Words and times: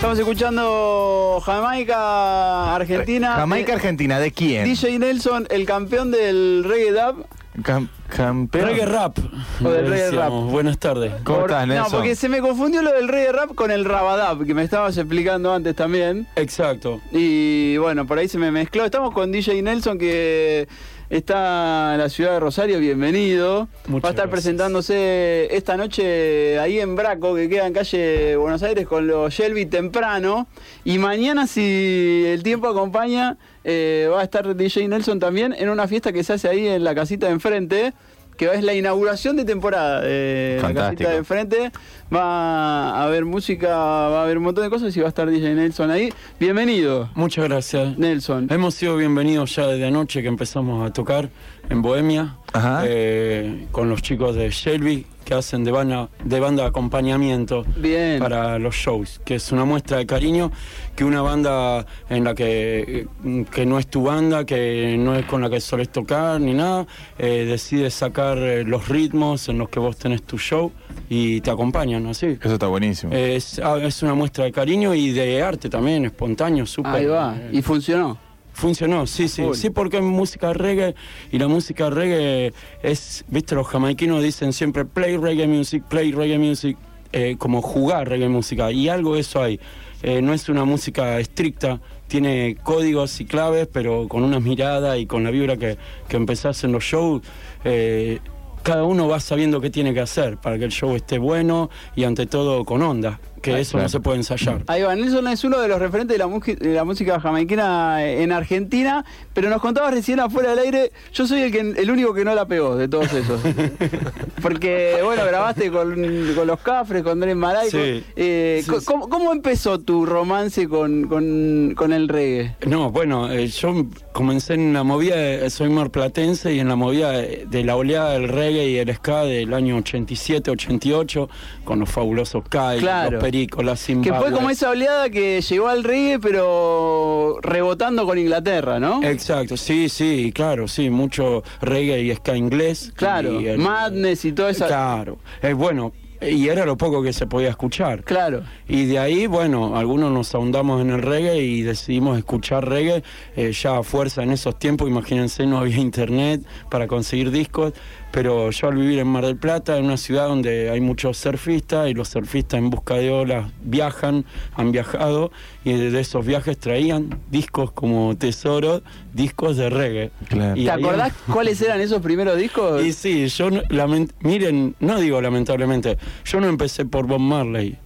Estamos 0.00 0.18
escuchando 0.18 1.42
Jamaica, 1.44 2.74
Argentina. 2.74 3.34
Jamaica, 3.34 3.72
Eh, 3.72 3.74
Argentina, 3.74 4.18
¿de 4.18 4.32
quién? 4.32 4.64
DJ 4.64 4.98
Nelson, 4.98 5.46
el 5.50 5.66
campeón 5.66 6.10
del 6.10 6.64
reggae 6.66 6.92
dub. 6.92 7.26
Cam- 7.62 7.90
campeón. 8.08 8.64
Reggae 8.68 8.86
rap. 8.86 9.18
O 9.62 9.68
del 9.68 9.86
reggae 9.88 10.04
decíamos. 10.06 10.44
rap. 10.44 10.52
Buenas 10.52 10.78
tardes. 10.78 11.12
¿Cómo 11.22 11.40
Por- 11.40 11.50
estás, 11.50 11.66
No, 11.66 11.74
Nelson? 11.74 11.92
porque 11.92 12.16
se 12.16 12.28
me 12.30 12.40
confundió 12.40 12.80
lo 12.80 12.92
del 12.92 13.08
reggae 13.08 13.32
rap 13.32 13.54
con 13.54 13.70
el 13.70 13.84
rabadab, 13.84 14.46
que 14.46 14.54
me 14.54 14.62
estabas 14.62 14.96
explicando 14.96 15.52
antes 15.52 15.76
también. 15.76 16.26
Exacto. 16.36 17.02
Y 17.12 17.76
bueno, 17.76 18.06
por 18.06 18.18
ahí 18.18 18.28
se 18.28 18.38
me 18.38 18.50
mezcló. 18.50 18.86
Estamos 18.86 19.12
con 19.12 19.30
DJ 19.30 19.60
Nelson, 19.62 19.98
que 19.98 20.66
está 21.10 21.92
en 21.94 21.98
la 21.98 22.08
ciudad 22.08 22.32
de 22.32 22.40
Rosario. 22.40 22.78
Bienvenido. 22.78 23.68
Muchas 23.88 24.04
Va 24.04 24.08
a 24.08 24.10
estar 24.12 24.28
gracias. 24.28 24.30
presentándose 24.30 25.48
esta 25.54 25.76
noche 25.76 26.58
ahí 26.60 26.78
en 26.78 26.94
Braco, 26.94 27.34
que 27.34 27.48
queda 27.48 27.66
en 27.66 27.72
calle 27.72 28.36
Buenos 28.36 28.62
Aires, 28.62 28.86
con 28.86 29.06
los 29.06 29.34
Shelby 29.34 29.66
temprano. 29.66 30.46
Y 30.84 30.98
mañana, 30.98 31.46
si 31.46 32.24
el 32.26 32.42
tiempo 32.42 32.68
acompaña, 32.68 33.36
eh, 33.64 34.08
va 34.10 34.20
a 34.20 34.24
estar 34.24 34.54
DJ 34.54 34.88
Nelson 34.88 35.18
también 35.18 35.54
en 35.58 35.68
una 35.68 35.88
fiesta 35.88 36.12
que 36.12 36.22
se 36.24 36.34
hace 36.34 36.48
ahí 36.48 36.66
en 36.66 36.84
la 36.84 36.94
casita 36.94 37.26
de 37.26 37.32
enfrente. 37.32 37.92
Que 38.40 38.46
es 38.54 38.64
la 38.64 38.72
inauguración 38.72 39.36
de 39.36 39.44
temporada 39.44 40.00
de 40.00 40.58
la 40.62 40.72
casita 40.72 41.10
de 41.10 41.16
enfrente. 41.18 41.72
Va 42.10 42.88
a 42.88 43.04
haber 43.04 43.26
música, 43.26 43.68
va 43.68 44.20
a 44.20 44.24
haber 44.24 44.38
un 44.38 44.44
montón 44.44 44.64
de 44.64 44.70
cosas 44.70 44.96
y 44.96 45.00
va 45.00 45.04
a 45.04 45.08
estar 45.10 45.28
DJ 45.28 45.54
Nelson 45.54 45.90
ahí. 45.90 46.10
Bienvenido. 46.38 47.10
Muchas 47.14 47.44
gracias. 47.44 47.98
Nelson. 47.98 48.46
Hemos 48.50 48.76
sido 48.76 48.96
bienvenidos 48.96 49.54
ya 49.54 49.66
desde 49.66 49.84
anoche 49.84 50.22
que 50.22 50.28
empezamos 50.28 50.88
a 50.88 50.90
tocar 50.90 51.28
en 51.68 51.82
Bohemia. 51.82 52.38
Eh, 52.84 53.66
con 53.70 53.88
los 53.88 54.02
chicos 54.02 54.34
de 54.36 54.50
Shelby 54.50 55.06
que 55.24 55.34
hacen 55.34 55.62
de 55.62 55.70
banda, 55.70 56.08
de 56.24 56.40
banda 56.40 56.66
acompañamiento 56.66 57.64
Bien. 57.76 58.18
para 58.18 58.58
los 58.58 58.74
shows, 58.74 59.20
que 59.24 59.36
es 59.36 59.52
una 59.52 59.64
muestra 59.64 59.98
de 59.98 60.06
cariño 60.06 60.50
que 60.96 61.04
una 61.04 61.22
banda 61.22 61.86
en 62.08 62.24
la 62.24 62.34
que, 62.34 63.06
que 63.52 63.66
no 63.66 63.78
es 63.78 63.86
tu 63.86 64.02
banda, 64.02 64.44
que 64.44 64.96
no 64.98 65.14
es 65.14 65.24
con 65.26 65.40
la 65.42 65.48
que 65.48 65.60
solés 65.60 65.90
tocar 65.90 66.40
ni 66.40 66.52
nada, 66.54 66.86
eh, 67.18 67.44
decide 67.46 67.90
sacar 67.90 68.38
eh, 68.38 68.64
los 68.64 68.88
ritmos 68.88 69.48
en 69.48 69.58
los 69.58 69.68
que 69.68 69.78
vos 69.78 69.96
tenés 69.96 70.22
tu 70.24 70.36
show 70.38 70.72
y 71.08 71.40
te 71.42 71.50
acompañan 71.50 72.06
así. 72.06 72.36
Eso 72.42 72.54
está 72.54 72.66
buenísimo. 72.66 73.12
Es, 73.12 73.60
ah, 73.62 73.78
es 73.80 74.02
una 74.02 74.14
muestra 74.14 74.44
de 74.44 74.52
cariño 74.52 74.94
y 74.94 75.12
de 75.12 75.40
arte 75.42 75.68
también, 75.68 76.06
espontáneo, 76.06 76.66
súper. 76.66 76.92
Ahí 76.94 77.06
va. 77.06 77.36
eh, 77.38 77.50
Y 77.52 77.62
funcionó. 77.62 78.18
Funcionó, 78.52 79.06
sí, 79.06 79.28
sí. 79.28 79.42
Sí, 79.54 79.70
porque 79.70 79.98
es 79.98 80.02
música 80.02 80.52
reggae 80.52 80.94
y 81.32 81.38
la 81.38 81.48
música 81.48 81.88
reggae 81.88 82.52
es, 82.82 83.24
viste, 83.28 83.54
los 83.54 83.66
jamaiquinos 83.66 84.22
dicen 84.22 84.52
siempre 84.52 84.84
play 84.84 85.16
reggae 85.16 85.46
music, 85.46 85.84
play 85.88 86.12
reggae 86.12 86.38
music, 86.38 86.76
eh, 87.12 87.36
como 87.38 87.62
jugar 87.62 88.08
reggae 88.08 88.28
música. 88.28 88.70
Y 88.70 88.88
algo 88.88 89.14
de 89.14 89.20
eso 89.20 89.42
hay. 89.42 89.60
Eh, 90.02 90.22
no 90.22 90.32
es 90.32 90.48
una 90.48 90.64
música 90.64 91.20
estricta, 91.20 91.80
tiene 92.08 92.56
códigos 92.62 93.20
y 93.20 93.26
claves, 93.26 93.68
pero 93.70 94.08
con 94.08 94.24
una 94.24 94.40
mirada 94.40 94.96
y 94.96 95.06
con 95.06 95.24
la 95.24 95.30
vibra 95.30 95.56
que, 95.56 95.76
que 96.08 96.16
empezás 96.16 96.64
en 96.64 96.72
los 96.72 96.84
shows. 96.84 97.22
eh, 97.64 98.18
cada 98.62 98.84
uno 98.84 99.08
va 99.08 99.20
sabiendo 99.20 99.60
qué 99.60 99.70
tiene 99.70 99.94
que 99.94 100.00
hacer 100.00 100.36
para 100.36 100.58
que 100.58 100.64
el 100.64 100.70
show 100.70 100.94
esté 100.94 101.18
bueno 101.18 101.70
y 101.96 102.04
ante 102.04 102.26
todo 102.26 102.64
con 102.64 102.82
onda, 102.82 103.20
que 103.40 103.54
Ay, 103.54 103.62
eso 103.62 103.72
claro. 103.72 103.84
no 103.84 103.88
se 103.88 104.00
puede 104.00 104.16
ensayar. 104.18 104.62
Ahí 104.66 104.82
va, 104.82 104.94
Nelson 104.94 105.26
es 105.28 105.44
uno 105.44 105.58
de 105.60 105.68
los 105.68 105.78
referentes 105.78 106.18
de 106.18 106.24
la, 106.24 106.28
de 106.28 106.74
la 106.74 106.84
música 106.84 107.18
jamaiquina 107.20 108.04
en 108.04 108.32
Argentina, 108.32 109.04
pero 109.34 109.48
nos 109.50 109.60
contabas 109.60 109.92
recién 109.94 110.20
afuera 110.20 110.50
del 110.50 110.58
aire, 110.60 110.92
yo 111.12 111.26
soy 111.26 111.42
el, 111.42 111.52
que, 111.52 111.60
el 111.60 111.90
único 111.90 112.12
que 112.14 112.24
no 112.24 112.34
la 112.34 112.46
pegó 112.46 112.76
de 112.76 112.88
todos 112.88 113.12
esos. 113.12 113.40
Porque, 114.42 114.98
bueno, 115.04 115.22
grabaste 115.24 115.70
con, 115.70 115.94
con 116.34 116.46
los 116.46 116.60
Cafres, 116.60 117.02
con 117.02 117.20
Dren 117.20 117.38
Maraico. 117.38 117.70
Sí. 117.78 118.04
Eh, 118.16 118.62
Sí. 118.64 118.70
¿cómo, 118.84 119.08
cómo 119.08 119.32
empezó 119.32 119.78
tu 119.78 120.04
romance 120.06 120.68
con, 120.68 121.06
con- 121.08 121.74
con 121.76 121.92
el 121.92 122.08
reggae? 122.08 122.56
No, 122.66 122.90
bueno, 122.90 123.30
eh, 123.30 123.46
yo 123.48 123.86
comencé 124.12 124.54
en 124.54 124.72
la 124.72 124.82
movida, 124.82 125.16
de- 125.16 125.50
soy 125.50 125.68
marplatense 125.70 126.52
y 126.52 126.60
en 126.60 126.68
la 126.68 126.76
movida 126.76 127.10
de, 127.12 127.46
de 127.48 127.64
la 127.64 127.76
oleada 127.76 128.12
del 128.12 128.28
reggae 128.28 128.68
y 128.70 128.76
el 128.78 128.92
ska 128.94 129.22
del 129.24 129.52
año 129.54 129.76
87, 129.76 130.50
88, 130.50 131.28
con 131.64 131.80
los 131.80 131.90
fabulosos 131.90 132.44
Kai, 132.48 132.80
Claro. 132.80 133.12
los 133.12 133.22
La 133.30 133.76
Que 134.02 134.12
fue 134.12 134.32
como 134.32 134.50
esa 134.50 134.70
oleada 134.70 135.08
que 135.08 135.40
llegó 135.40 135.68
al 135.68 135.84
reggae, 135.84 136.18
pero 136.18 137.38
rebotando 137.42 138.04
con 138.04 138.18
Inglaterra, 138.18 138.80
¿no? 138.80 139.02
Exacto, 139.04 139.56
sí, 139.56 139.88
sí, 139.88 140.32
claro, 140.34 140.66
sí, 140.66 140.90
mucho 140.90 141.42
reggae 141.60 142.00
y 142.02 142.14
ska 142.14 142.36
inglés. 142.36 142.92
Claro, 142.96 143.40
y 143.40 143.46
el- 143.46 143.58
Madness 143.58 144.24
y 144.24 144.32
toda 144.32 144.50
esa... 144.50 144.66
Claro, 144.66 145.18
es 145.42 145.54
bueno, 145.54 145.92
y 146.20 146.48
era 146.48 146.66
lo 146.66 146.76
poco 146.76 147.02
que 147.02 147.12
se 147.12 147.26
podía 147.26 147.48
escuchar. 147.50 148.02
Claro. 148.04 148.42
Y 148.68 148.84
de 148.86 148.98
ahí, 148.98 149.26
bueno, 149.26 149.76
algunos 149.76 150.10
nos 150.12 150.34
ahondamos 150.34 150.82
en 150.82 150.90
el 150.90 151.00
reggae 151.02 151.38
y 151.42 151.62
decidimos 151.62 152.18
escuchar 152.18 152.68
reggae 152.68 153.02
eh, 153.36 153.52
ya 153.52 153.78
a 153.78 153.82
fuerza 153.82 154.22
en 154.22 154.30
esos 154.32 154.58
tiempos. 154.58 154.88
Imagínense, 154.88 155.46
no 155.46 155.58
había 155.58 155.78
internet 155.78 156.42
para 156.70 156.86
conseguir 156.88 157.30
discos, 157.30 157.72
pero 158.12 158.50
yo 158.50 158.68
al 158.68 158.76
vivir 158.76 158.98
en 158.98 159.06
Mar 159.06 159.24
del 159.24 159.36
Plata, 159.36 159.76
en 159.78 159.84
una 159.84 159.96
ciudad 159.96 160.26
donde 160.28 160.68
hay 160.70 160.80
muchos 160.80 161.16
surfistas 161.16 161.88
y 161.88 161.94
los 161.94 162.08
surfistas 162.08 162.58
en 162.58 162.70
busca 162.70 162.94
de 162.94 163.10
olas 163.10 163.50
viajan, 163.62 164.24
han 164.54 164.72
viajado 164.72 165.30
y 165.64 165.72
de 165.74 166.00
esos 166.00 166.24
viajes 166.26 166.58
traían 166.58 167.20
discos 167.30 167.70
como 167.72 168.16
tesoro, 168.16 168.82
discos 169.14 169.56
de 169.56 169.70
reggae. 169.70 170.10
Claro. 170.28 170.56
Y 170.56 170.64
¿Te 170.64 170.70
ahí- 170.70 170.82
acordás 170.82 171.12
cuáles 171.32 171.60
eran 171.62 171.80
esos 171.80 172.02
primeros 172.02 172.36
discos? 172.36 172.84
y 172.84 172.92
sí, 172.92 173.28
yo, 173.28 173.50
no- 173.50 173.62
lament- 173.64 174.10
miren, 174.20 174.74
no 174.80 174.98
digo 174.98 175.20
lamentablemente, 175.20 175.98
yo 176.24 176.40
no 176.40 176.48
empecé 176.48 176.84
por 176.84 177.06
Bob 177.06 177.20
Marley, 177.20 177.76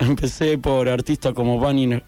empecé 0.00 0.58
por 0.58 0.88
artistas 0.88 1.32
como 1.34 1.58
Barney, 1.60 2.00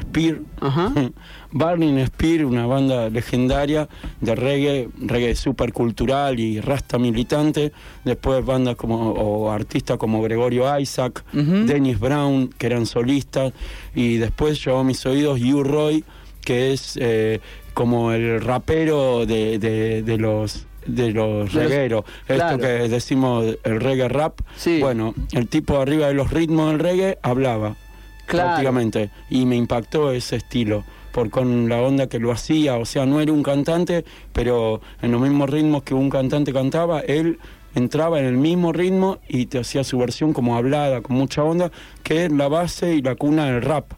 Spear, 0.00 0.38
Ajá. 0.60 0.92
Barney 1.50 2.06
Spear, 2.06 2.44
una 2.46 2.66
banda 2.66 3.08
legendaria 3.10 3.88
de 4.20 4.34
reggae, 4.34 4.88
reggae 4.98 5.34
super 5.34 5.72
cultural 5.72 6.38
y 6.40 6.60
rasta 6.60 6.98
militante, 6.98 7.72
después 8.04 8.44
bandas 8.44 8.76
como, 8.76 9.10
o 9.10 9.50
artistas 9.50 9.98
como 9.98 10.22
Gregorio 10.22 10.78
Isaac, 10.78 11.24
Ujú. 11.32 11.66
Dennis 11.66 11.98
Brown, 12.00 12.48
que 12.56 12.66
eran 12.66 12.86
solistas, 12.86 13.52
y 13.94 14.16
después 14.16 14.64
llegó 14.64 14.78
a 14.78 14.84
mis 14.84 15.04
oídos 15.06 15.40
U 15.40 15.62
Roy, 15.62 16.04
que 16.40 16.72
es 16.72 16.98
eh, 17.00 17.40
como 17.72 18.12
el 18.12 18.40
rapero 18.40 19.26
de, 19.26 19.58
de- 19.58 20.02
de 20.02 20.18
los 20.18 20.66
de 20.86 21.10
los 21.12 21.52
De 21.52 21.62
los- 21.62 21.70
regueros, 21.70 22.04
claro. 22.26 22.44
esto 22.54 22.58
que 22.58 22.88
decimos 22.88 23.44
el 23.64 23.80
reggae 23.80 24.08
rap, 24.08 24.40
Sí. 24.56 24.80
bueno, 24.80 25.14
el 25.32 25.48
tipo 25.48 25.78
arriba 25.80 26.08
de 26.08 26.14
los 26.14 26.30
ritmos 26.30 26.70
del 26.70 26.78
reggae 26.80 27.18
hablaba 27.22 27.76
Claro. 28.26 28.48
prácticamente 28.48 29.10
y 29.30 29.44
me 29.46 29.56
impactó 29.56 30.10
ese 30.12 30.36
estilo 30.36 30.84
por 31.12 31.30
con 31.30 31.68
la 31.68 31.80
onda 31.80 32.08
que 32.08 32.18
lo 32.18 32.32
hacía, 32.32 32.76
o 32.76 32.84
sea, 32.84 33.06
no 33.06 33.20
era 33.20 33.32
un 33.32 33.42
cantante, 33.42 34.04
pero 34.32 34.80
en 35.00 35.12
los 35.12 35.20
mismos 35.20 35.48
ritmos 35.50 35.82
que 35.84 35.94
un 35.94 36.10
cantante 36.10 36.52
cantaba, 36.52 37.00
él 37.00 37.38
entraba 37.76 38.18
en 38.20 38.26
el 38.26 38.36
mismo 38.36 38.72
ritmo 38.72 39.18
y 39.28 39.46
te 39.46 39.58
hacía 39.58 39.84
su 39.84 39.98
versión 39.98 40.32
como 40.32 40.56
hablada, 40.56 41.00
con 41.02 41.16
mucha 41.16 41.42
onda, 41.44 41.70
que 42.02 42.24
es 42.24 42.32
la 42.32 42.48
base 42.48 42.94
y 42.94 43.02
la 43.02 43.14
cuna 43.14 43.46
del 43.46 43.62
rap 43.62 43.92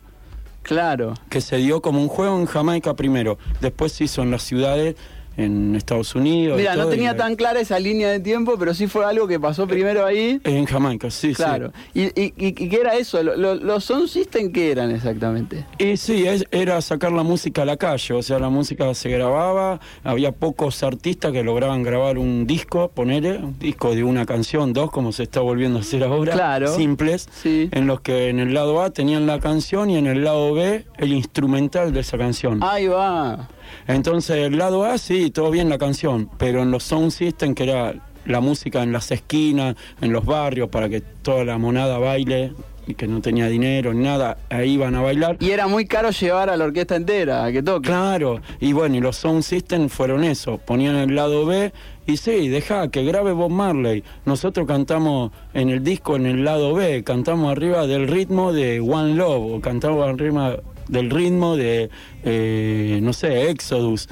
Claro. 0.62 1.14
que 1.30 1.40
se 1.40 1.58
dio 1.58 1.80
como 1.80 2.00
un 2.02 2.08
juego 2.08 2.38
en 2.38 2.46
Jamaica 2.46 2.94
primero, 2.94 3.38
después 3.60 3.92
se 3.92 4.04
hizo 4.04 4.22
en 4.22 4.30
las 4.32 4.42
ciudades 4.42 4.96
en 5.36 5.74
Estados 5.74 6.14
Unidos. 6.14 6.56
Mira, 6.58 6.74
no 6.76 6.86
tenía 6.88 7.12
y- 7.12 7.16
tan 7.16 7.36
clara 7.36 7.60
esa 7.60 7.78
línea 7.78 8.10
de 8.10 8.20
tiempo, 8.20 8.56
pero 8.58 8.72
sí 8.74 8.86
fue 8.86 9.04
algo 9.04 9.26
que 9.28 9.38
pasó 9.38 9.66
primero 9.66 10.04
ahí. 10.06 10.40
En 10.44 10.64
Jamaica, 10.66 11.10
sí, 11.10 11.34
Claro. 11.34 11.72
sí. 11.92 12.10
¿Y, 12.16 12.20
y, 12.22 12.34
y- 12.36 12.64
y 12.64 12.68
qué 12.68 12.76
era 12.80 12.94
eso? 12.96 13.22
Lo- 13.22 13.36
lo- 13.36 13.54
¿Los 13.54 13.84
Sound 13.84 14.08
System 14.08 14.52
qué 14.52 14.70
eran 14.72 14.90
exactamente? 14.90 15.64
Y 15.78 15.96
sí, 15.96 16.26
es- 16.26 16.44
era 16.50 16.80
sacar 16.80 17.12
la 17.12 17.22
música 17.22 17.62
a 17.62 17.64
la 17.64 17.76
calle, 17.76 18.14
o 18.14 18.22
sea, 18.22 18.38
la 18.38 18.48
música 18.48 18.92
se 18.94 19.10
grababa, 19.10 19.80
había 20.04 20.32
pocos 20.32 20.82
artistas 20.82 21.32
que 21.32 21.42
lograban 21.42 21.82
grabar 21.82 22.18
un 22.18 22.46
disco, 22.46 22.88
ponerle 22.94 23.38
un 23.38 23.58
disco 23.58 23.94
de 23.94 24.04
una 24.04 24.24
canción, 24.26 24.72
dos, 24.72 24.90
como 24.90 25.12
se 25.12 25.24
está 25.24 25.40
volviendo 25.40 25.78
a 25.78 25.82
hacer 25.82 26.02
ahora, 26.04 26.32
Claro. 26.32 26.68
simples, 26.74 27.28
Sí. 27.42 27.68
en 27.72 27.86
los 27.86 28.00
que 28.00 28.28
en 28.28 28.38
el 28.38 28.54
lado 28.54 28.80
A 28.82 28.90
tenían 28.90 29.26
la 29.26 29.38
canción 29.40 29.90
y 29.90 29.96
en 29.96 30.06
el 30.06 30.24
lado 30.24 30.54
B 30.54 30.84
el 30.98 31.12
instrumental 31.12 31.92
de 31.92 32.00
esa 32.00 32.16
canción. 32.18 32.60
Ahí 32.62 32.86
va. 32.86 33.48
Entonces, 33.86 34.36
el 34.36 34.58
lado 34.58 34.84
A, 34.84 34.98
sí, 34.98 35.30
todo 35.30 35.50
bien 35.50 35.68
la 35.68 35.78
canción, 35.78 36.30
pero 36.38 36.62
en 36.62 36.70
los 36.70 36.84
sound 36.84 37.10
system, 37.10 37.54
que 37.54 37.64
era 37.64 37.94
la 38.24 38.40
música 38.40 38.82
en 38.82 38.92
las 38.92 39.10
esquinas, 39.10 39.76
en 40.00 40.12
los 40.12 40.24
barrios, 40.24 40.68
para 40.68 40.88
que 40.88 41.00
toda 41.00 41.44
la 41.44 41.58
monada 41.58 41.98
baile, 41.98 42.52
y 42.86 42.94
que 42.94 43.06
no 43.06 43.20
tenía 43.20 43.48
dinero 43.48 43.92
ni 43.92 44.04
nada, 44.04 44.38
ahí 44.48 44.74
iban 44.74 44.94
a 44.94 45.02
bailar. 45.02 45.36
Y 45.40 45.50
era 45.50 45.66
muy 45.66 45.86
caro 45.86 46.10
llevar 46.10 46.50
a 46.50 46.56
la 46.56 46.64
orquesta 46.64 46.96
entera 46.96 47.44
a 47.44 47.52
que 47.52 47.62
toque. 47.62 47.88
Claro, 47.88 48.40
y 48.60 48.72
bueno, 48.72 48.96
y 48.96 49.00
los 49.00 49.16
sound 49.16 49.42
system 49.42 49.88
fueron 49.88 50.24
eso, 50.24 50.58
ponían 50.58 50.96
el 50.96 51.14
lado 51.14 51.44
B 51.46 51.72
y 52.06 52.16
sí, 52.16 52.48
deja 52.48 52.88
que 52.88 53.04
grabe 53.04 53.32
Bob 53.32 53.50
Marley. 53.50 54.04
Nosotros 54.24 54.66
cantamos 54.66 55.32
en 55.54 55.70
el 55.70 55.82
disco 55.82 56.16
en 56.16 56.26
el 56.26 56.44
lado 56.44 56.74
B, 56.74 57.02
cantamos 57.02 57.50
arriba 57.50 57.86
del 57.86 58.06
ritmo 58.06 58.52
de 58.52 58.80
One 58.80 59.14
Love, 59.14 59.56
o 59.56 59.60
cantamos 59.60 60.08
arriba 60.08 60.56
del 60.88 61.10
ritmo 61.10 61.56
de, 61.56 61.90
eh, 62.24 62.98
no 63.02 63.12
sé, 63.12 63.50
Exodus. 63.50 64.08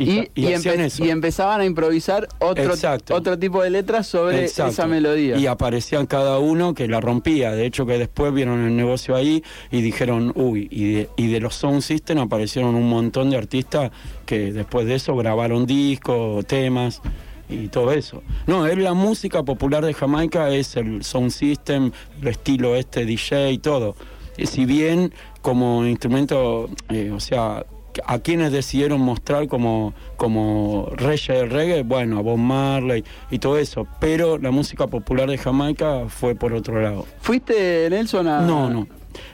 Y, 0.00 0.28
y 0.36 0.52
hacían 0.52 0.76
empe- 0.76 0.84
eso. 0.84 1.04
y 1.04 1.10
empezaban 1.10 1.60
a 1.60 1.64
improvisar 1.64 2.28
otro, 2.38 2.72
otro 3.10 3.36
tipo 3.36 3.64
de 3.64 3.70
letras 3.70 4.06
sobre 4.06 4.44
Exacto. 4.44 4.70
esa 4.70 4.86
melodía. 4.86 5.36
Y 5.36 5.48
aparecían 5.48 6.06
cada 6.06 6.38
uno 6.38 6.72
que 6.72 6.86
la 6.86 7.00
rompía. 7.00 7.50
De 7.50 7.66
hecho, 7.66 7.84
que 7.84 7.98
después 7.98 8.32
vieron 8.32 8.64
el 8.64 8.76
negocio 8.76 9.16
ahí 9.16 9.42
y 9.72 9.82
dijeron, 9.82 10.30
uy, 10.36 10.68
y 10.70 10.92
de, 10.92 11.08
y 11.16 11.26
de 11.26 11.40
los 11.40 11.56
Sound 11.56 11.82
System 11.82 12.18
aparecieron 12.18 12.76
un 12.76 12.88
montón 12.88 13.30
de 13.30 13.38
artistas 13.38 13.90
que 14.24 14.52
después 14.52 14.86
de 14.86 14.94
eso 14.94 15.16
grabaron 15.16 15.66
discos, 15.66 16.46
temas 16.46 17.02
y 17.48 17.66
todo 17.66 17.90
eso. 17.90 18.22
No, 18.46 18.68
es 18.68 18.78
la 18.78 18.94
música 18.94 19.42
popular 19.42 19.84
de 19.84 19.94
Jamaica, 19.94 20.48
es 20.50 20.76
el 20.76 21.02
Sound 21.02 21.32
System, 21.32 21.90
el 22.22 22.28
estilo 22.28 22.76
este 22.76 23.04
DJ 23.04 23.50
y 23.50 23.58
todo. 23.58 23.96
Y 24.36 24.46
si 24.46 24.64
bien 24.66 25.12
como 25.42 25.86
instrumento, 25.86 26.68
eh, 26.88 27.10
o 27.10 27.20
sea, 27.20 27.64
a 28.06 28.18
quienes 28.18 28.52
decidieron 28.52 29.00
mostrar 29.00 29.48
como, 29.48 29.94
como 30.16 30.88
reyes 30.94 31.28
del 31.28 31.50
reggae, 31.50 31.82
bueno, 31.82 32.18
a 32.18 32.22
Bob 32.22 32.38
Marley 32.38 33.04
y 33.30 33.38
todo 33.38 33.58
eso, 33.58 33.86
pero 34.00 34.38
la 34.38 34.50
música 34.50 34.86
popular 34.86 35.28
de 35.28 35.38
Jamaica 35.38 36.04
fue 36.08 36.34
por 36.34 36.52
otro 36.52 36.80
lado. 36.80 37.06
¿Fuiste, 37.20 37.88
Nelson, 37.90 38.28
a...? 38.28 38.40
No, 38.42 38.70
no. 38.70 38.86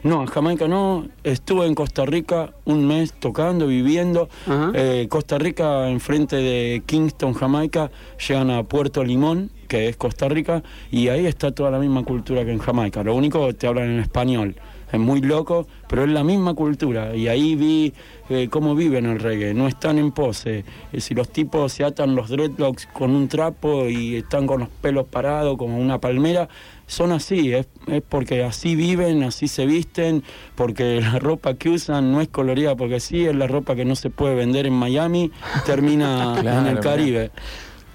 No, 0.02 0.22
en 0.22 0.26
Jamaica 0.26 0.68
no. 0.68 1.08
Estuve 1.24 1.66
en 1.66 1.74
Costa 1.74 2.06
Rica 2.06 2.54
un 2.64 2.86
mes 2.86 3.12
tocando, 3.12 3.66
viviendo. 3.66 4.28
Eh, 4.72 5.06
Costa 5.10 5.36
Rica, 5.36 5.90
enfrente 5.90 6.36
de 6.36 6.82
Kingston, 6.86 7.34
Jamaica, 7.34 7.90
llegan 8.26 8.50
a 8.50 8.62
Puerto 8.62 9.04
Limón, 9.04 9.50
que 9.68 9.88
es 9.88 9.96
Costa 9.96 10.28
Rica, 10.28 10.62
y 10.90 11.08
ahí 11.08 11.26
está 11.26 11.52
toda 11.52 11.70
la 11.70 11.78
misma 11.78 12.04
cultura 12.04 12.44
que 12.44 12.52
en 12.52 12.58
Jamaica. 12.58 13.02
Lo 13.02 13.14
único 13.14 13.52
te 13.54 13.66
hablan 13.66 13.90
en 13.90 14.00
español. 14.00 14.56
Es 14.94 15.00
muy 15.00 15.20
loco, 15.20 15.67
pero 15.88 16.05
es 16.05 16.11
la 16.11 16.23
misma 16.23 16.55
cultura. 16.55 17.14
Y 17.14 17.29
ahí 17.29 17.56
vi 17.56 17.93
eh, 18.31 18.49
cómo 18.50 18.75
viven 18.75 19.06
el 19.06 19.19
reggae. 19.19 19.55
No 19.55 19.67
están 19.67 19.99
en 19.99 20.12
pose. 20.12 20.64
Eh, 20.93 21.00
si 21.00 21.14
los 21.14 21.29
tipos 21.31 21.73
se 21.73 21.85
atan 21.85 22.14
los 22.14 22.29
dreadlocks 22.29 22.87
con 22.87 23.11
un 23.11 23.29
trapo 23.29 23.88
y 23.88 24.17
están 24.17 24.46
con 24.46 24.61
los 24.61 24.69
pelos 24.69 25.06
parados 25.06 25.58
como 25.58 25.79
una 25.79 26.00
palmera, 26.00 26.49
son 26.87 27.12
así. 27.12 27.52
Es, 27.52 27.67
es 27.87 28.02
porque 28.08 28.44
así 28.44 28.76
viven, 28.76 29.23
así 29.25 29.49
se 29.49 29.67
visten, 29.67 30.23
porque 30.55 31.00
la 31.00 31.19
ropa 31.19 31.55
que 31.55 31.70
usan 31.70 32.12
no 32.12 32.20
es 32.20 32.29
colorida 32.29 32.76
porque 32.76 33.00
sí, 33.00 33.26
es 33.26 33.35
la 33.35 33.46
ropa 33.46 33.75
que 33.75 33.85
no 33.85 33.96
se 33.96 34.11
puede 34.11 34.35
vender 34.35 34.67
en 34.67 34.75
Miami, 34.75 35.31
termina 35.67 36.37
Claro, 36.41 36.61
en 36.61 36.76
el. 36.76 36.81
Caribe. 36.81 37.31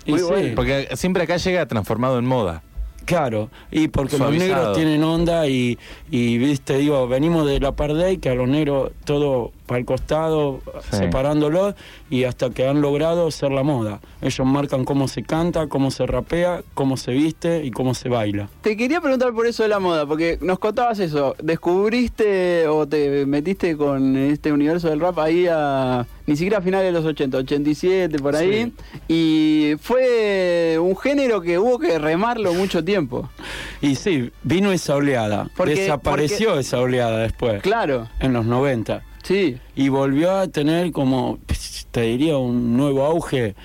Y 0.06 0.12
Muy 0.12 0.20
sí, 0.20 0.26
bueno. 0.26 0.56
Porque 0.56 0.90
siempre 0.96 1.24
acá 1.24 1.38
llega 1.38 1.66
transformado 1.68 2.20
en 2.20 2.26
moda. 2.26 2.64
Claro, 3.10 3.50
y 3.72 3.88
porque 3.88 4.20
los 4.20 4.32
negros 4.32 4.76
tienen 4.78 5.04
onda 5.04 5.48
y, 5.48 5.80
y 6.12 6.38
viste, 6.38 6.78
digo, 6.78 7.08
venimos 7.08 7.48
de 7.48 7.60
la 7.60 7.70
apartheid, 7.70 8.20
que 8.20 8.30
a 8.30 8.36
los 8.36 8.48
negros 8.48 8.92
todo 9.04 9.52
para 9.70 9.80
el 9.80 9.86
costado, 9.86 10.62
Sí. 10.90 10.98
separándolos, 10.98 11.76
y 12.10 12.24
hasta 12.24 12.50
que 12.50 12.68
han 12.68 12.82
logrado 12.82 13.30
ser 13.30 13.52
la 13.52 13.62
moda. 13.62 14.00
Ellos 14.22 14.46
marcan 14.48 14.84
cómo 14.84 15.08
se 15.08 15.22
canta, 15.22 15.68
cómo 15.68 15.92
se 15.92 16.08
rapea, 16.08 16.64
cómo 16.74 16.98
se 16.98 17.12
viste 17.12 17.64
y 17.64 17.70
cómo 17.70 17.94
se 17.94 18.10
baila. 18.10 18.50
Te 18.62 18.76
quería 18.76 19.00
preguntar 19.00 19.32
por 19.32 19.46
eso 19.46 19.62
de 19.62 19.70
la 19.70 19.78
moda, 19.80 20.08
porque 20.08 20.40
nos 20.42 20.58
contabas 20.58 20.98
eso. 21.00 21.36
¿Descubriste 21.42 22.68
o 22.68 22.88
te 22.88 23.26
metiste 23.28 23.78
con 23.78 24.18
este 24.18 24.52
universo 24.52 24.90
del 24.90 25.00
rap 25.00 25.20
ahí 25.20 25.46
a. 25.50 26.06
ni 26.26 26.36
siquiera 26.36 26.58
a 26.60 26.62
finales 26.62 26.88
de 26.88 26.92
los 26.92 27.06
80, 27.06 27.38
87, 27.38 28.18
por 28.20 28.36
ahí? 28.36 28.74
Y 29.08 29.74
fue 29.82 30.78
un 30.80 30.96
género 30.98 31.42
que 31.42 31.58
hubo 31.60 31.78
que 31.80 31.98
remarlo 32.00 32.54
mucho 32.54 32.84
tiempo. 32.84 33.30
Y 33.82 33.96
sí, 33.96 34.32
vino 34.44 34.72
esa 34.72 34.96
oleada, 34.96 35.50
Porque- 35.56 35.76
desapareció 35.76 36.50
porque- 36.50 36.62
esa 36.62 36.80
oleada 36.80 37.20
después, 37.20 37.62
Claro, 37.62 38.08
en 38.20 38.34
los 38.34 38.46
90. 38.46 39.04
Sí. 39.30 39.58
y 39.76 39.90
volvió 39.90 40.32
a 40.32 40.48
tener 40.48 40.92
como, 40.92 41.38
te 41.92 42.02
diría, 42.02 42.38
un 42.38 42.76
nuevo 42.76 43.06
auge 43.06 43.56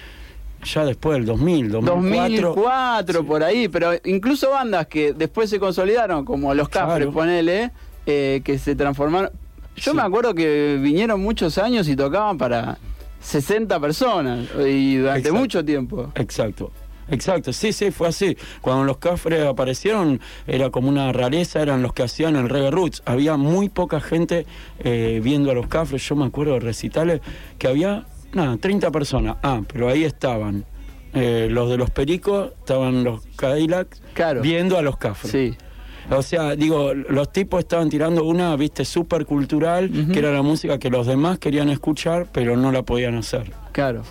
ya 0.62 0.84
después 0.84 1.16
del 1.19 1.26
2000, 1.26 1.70
2004. 1.70 2.49
2004, 2.55 3.25
por 3.26 3.43
ahí, 3.43 3.69
pero 3.69 3.90
incluso 4.05 4.50
bandas 4.50 4.87
que 4.87 5.12
después 5.12 5.50
se 5.50 5.58
consolidaron, 5.58 6.25
como 6.25 6.55
los 6.55 6.69
Cafres, 6.69 6.96
Claro. 7.06 7.12
ponele, 7.12 7.70
eh, 8.06 8.40
que 8.44 8.58
se 8.58 8.75
transformaron. 8.76 9.31
Yo 9.76 9.90
Sí. 9.93 9.96
me 9.96 10.02
acuerdo 10.02 10.34
que 10.34 10.78
vinieron 10.81 11.20
muchos 11.20 11.58
años 11.58 11.88
y 11.88 11.96
tocaban 11.96 12.38
para 12.38 12.78
60 13.20 13.81
personas 13.81 14.46
y 14.66 14.96
durante 14.96 15.20
Exacto. 15.20 15.38
mucho 15.38 15.64
tiempo. 15.64 16.12
Exacto. 16.14 16.70
Exacto, 17.11 17.53
sí, 17.53 17.73
sí, 17.73 17.91
fue 17.91 18.09
así. 18.09 18.37
Cuando 18.61 18.85
los 18.85 18.99
Cafres 18.99 19.45
aparecieron, 19.47 20.21
era 20.47 20.71
como 20.71 20.89
una 20.89 21.12
rareza, 21.12 21.61
eran 21.62 21.83
los 21.83 21.93
que 21.93 22.03
hacían 22.03 22.37
el 22.37 22.49
reggae 22.49 22.71
roots. 22.71 23.03
Había 23.05 23.37
muy 23.37 23.69
poca 23.69 24.01
gente 24.01 24.47
eh, 24.79 25.21
viendo 25.23 25.51
a 25.51 25.55
los 25.55 25.67
Cafres. 25.67 26.06
Yo 26.09 26.17
me 26.17 26.25
acuerdo 26.25 26.55
de 26.55 26.61
recitales 26.61 27.21
que 27.59 27.69
había, 27.69 28.06
nada, 28.33 28.56
30 28.56 28.91
personas. 28.91 29.37
Ah, 29.43 29.61
pero 29.71 29.89
ahí 29.89 30.05
estaban 30.05 30.65
eh, 31.12 31.49
los 31.51 31.69
de 31.71 31.77
los 31.77 31.91
Pericos, 31.91 32.51
estaban 32.59 33.05
los 33.05 33.25
Cadillacs, 33.37 34.03
Claro. 34.15 34.41
viendo 34.43 34.77
a 34.79 34.83
los 34.83 34.97
Cafres. 34.97 35.31
Sí. 35.31 35.55
O 36.11 36.23
sea, 36.23 36.56
digo, 36.56 36.93
los 36.95 37.33
tipos 37.33 37.61
estaban 37.61 37.89
tirando 37.89 38.25
una, 38.25 38.55
viste, 38.56 38.85
súper 38.85 39.27
cultural, 39.27 39.91
que 40.12 40.19
era 40.19 40.33
la 40.33 40.43
música 40.43 40.79
que 40.79 40.91
los 40.91 41.06
demás 41.06 41.39
querían 41.39 41.71
escuchar, 41.71 42.27
pero 42.33 42.56
no 42.56 42.73
la 42.73 42.83
podían 42.83 43.17
hacer. 43.17 43.53
Claro, 43.73 44.03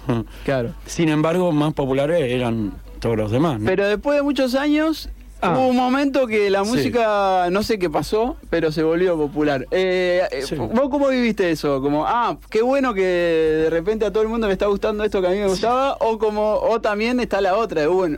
claro. 0.44 0.74
Sin 0.86 1.10
embargo, 1.10 1.52
más 1.52 1.74
populares 1.74 2.22
eran 2.22 2.74
todos 3.00 3.18
los 3.18 3.32
demás. 3.32 3.60
¿no? 3.60 3.66
Pero 3.66 3.88
después 3.88 4.18
de 4.18 4.24
muchos 4.24 4.56
años, 4.56 5.10
Ah. 5.46 5.58
hubo 5.58 5.68
un 5.68 5.76
momento 5.76 6.26
que 6.28 6.50
la 6.50 6.64
Sí. 6.64 6.72
música, 6.72 7.48
no 7.52 7.64
sé 7.64 7.78
qué 7.78 7.90
pasó, 7.90 8.38
pero 8.50 8.72
se 8.72 8.82
volvió 8.84 9.18
popular. 9.18 9.66
Eh, 9.72 10.22
eh, 10.32 10.42
Sí. 10.44 10.56
¿Vos 10.56 10.90
cómo 10.90 11.10
viviste 11.10 11.52
eso? 11.52 11.82
Como, 11.82 12.06
ah, 12.08 12.38
qué 12.50 12.62
bueno 12.62 12.94
que 12.94 13.02
de 13.02 13.70
repente 13.70 14.06
a 14.06 14.12
todo 14.12 14.24
el 14.24 14.30
mundo 14.30 14.48
le 14.48 14.54
está 14.54 14.68
gustando 14.68 15.04
esto 15.04 15.22
que 15.22 15.28
a 15.28 15.32
mí 15.32 15.38
me 15.40 15.48
gustaba, 15.48 15.98
o 16.00 16.18
como, 16.18 16.56
o 16.56 16.80
también 16.82 17.20
está 17.20 17.42
la 17.42 17.56
otra, 17.58 17.82
de, 17.82 17.88
bueno, 17.88 18.18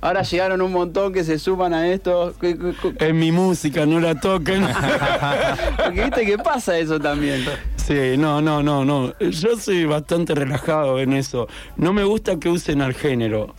ahora 0.00 0.22
llegaron 0.22 0.60
un 0.60 0.72
montón 0.72 1.12
que 1.12 1.24
se 1.24 1.38
suman 1.38 1.72
a 1.74 1.88
esto. 1.88 2.34
Es 2.98 3.14
mi 3.14 3.32
música, 3.32 3.86
no 3.86 4.00
la 4.00 4.14
toquen. 4.14 4.66
Porque 5.76 6.02
viste 6.04 6.26
que 6.26 6.38
pasa 6.38 6.78
eso 6.78 6.98
también. 7.00 7.44
sí, 7.76 8.16
no, 8.18 8.40
no, 8.42 8.62
no, 8.62 8.84
no. 8.84 9.12
Yo 9.18 9.56
soy 9.56 9.84
bastante 9.84 10.34
relajado 10.34 10.98
en 11.00 11.12
eso. 11.12 11.46
No 11.76 11.92
me 11.92 12.04
gusta 12.04 12.38
que 12.38 12.48
usen 12.48 12.82
al 12.82 12.94
género. 12.94 13.54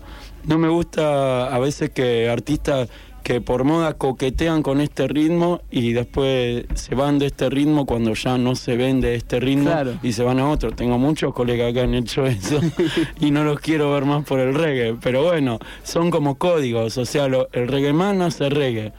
No 0.47 0.57
me 0.57 0.67
gusta 0.69 1.53
a 1.53 1.59
veces 1.59 1.89
que 1.91 2.29
artistas 2.29 2.89
que 3.23 3.41
por 3.41 3.65
moda 3.65 3.93
coquetean 3.95 4.63
con 4.63 4.79
este 4.79 5.05
ritmo 5.09 5.59
y 5.69 5.91
después 5.91 6.63
se 6.75 6.95
van 6.95 7.19
de 7.19 7.25
este 7.25 7.49
ritmo 7.49 7.85
cuando 7.85 8.13
ya 8.13 8.37
no 8.37 8.55
se 8.55 8.77
ven 8.77 9.01
de 9.01 9.15
este 9.15 9.41
ritmo 9.41 9.65
Claro. 9.65 9.95
y 10.01 10.13
se 10.13 10.23
van 10.23 10.39
a 10.39 10.49
otro. 10.49 10.71
Tengo 10.71 10.97
muchos 10.97 11.33
colegas 11.33 11.73
que 11.73 11.81
han 11.81 11.93
hecho 11.93 12.25
eso 12.25 12.61
y 13.19 13.31
no 13.31 13.43
los 13.43 13.59
quiero 13.59 13.91
ver 13.91 14.05
más 14.05 14.23
por 14.23 14.39
el 14.39 14.53
reggae. 14.55 14.95
Pero 15.01 15.23
bueno, 15.23 15.59
son 15.83 16.09
como 16.09 16.35
códigos. 16.37 16.97
O 16.97 17.05
sea, 17.05 17.27
lo- 17.27 17.49
el 17.51 17.67
reggae 17.67 17.91
man 17.91 18.21
hace 18.21 18.49
reggae. 18.49 18.93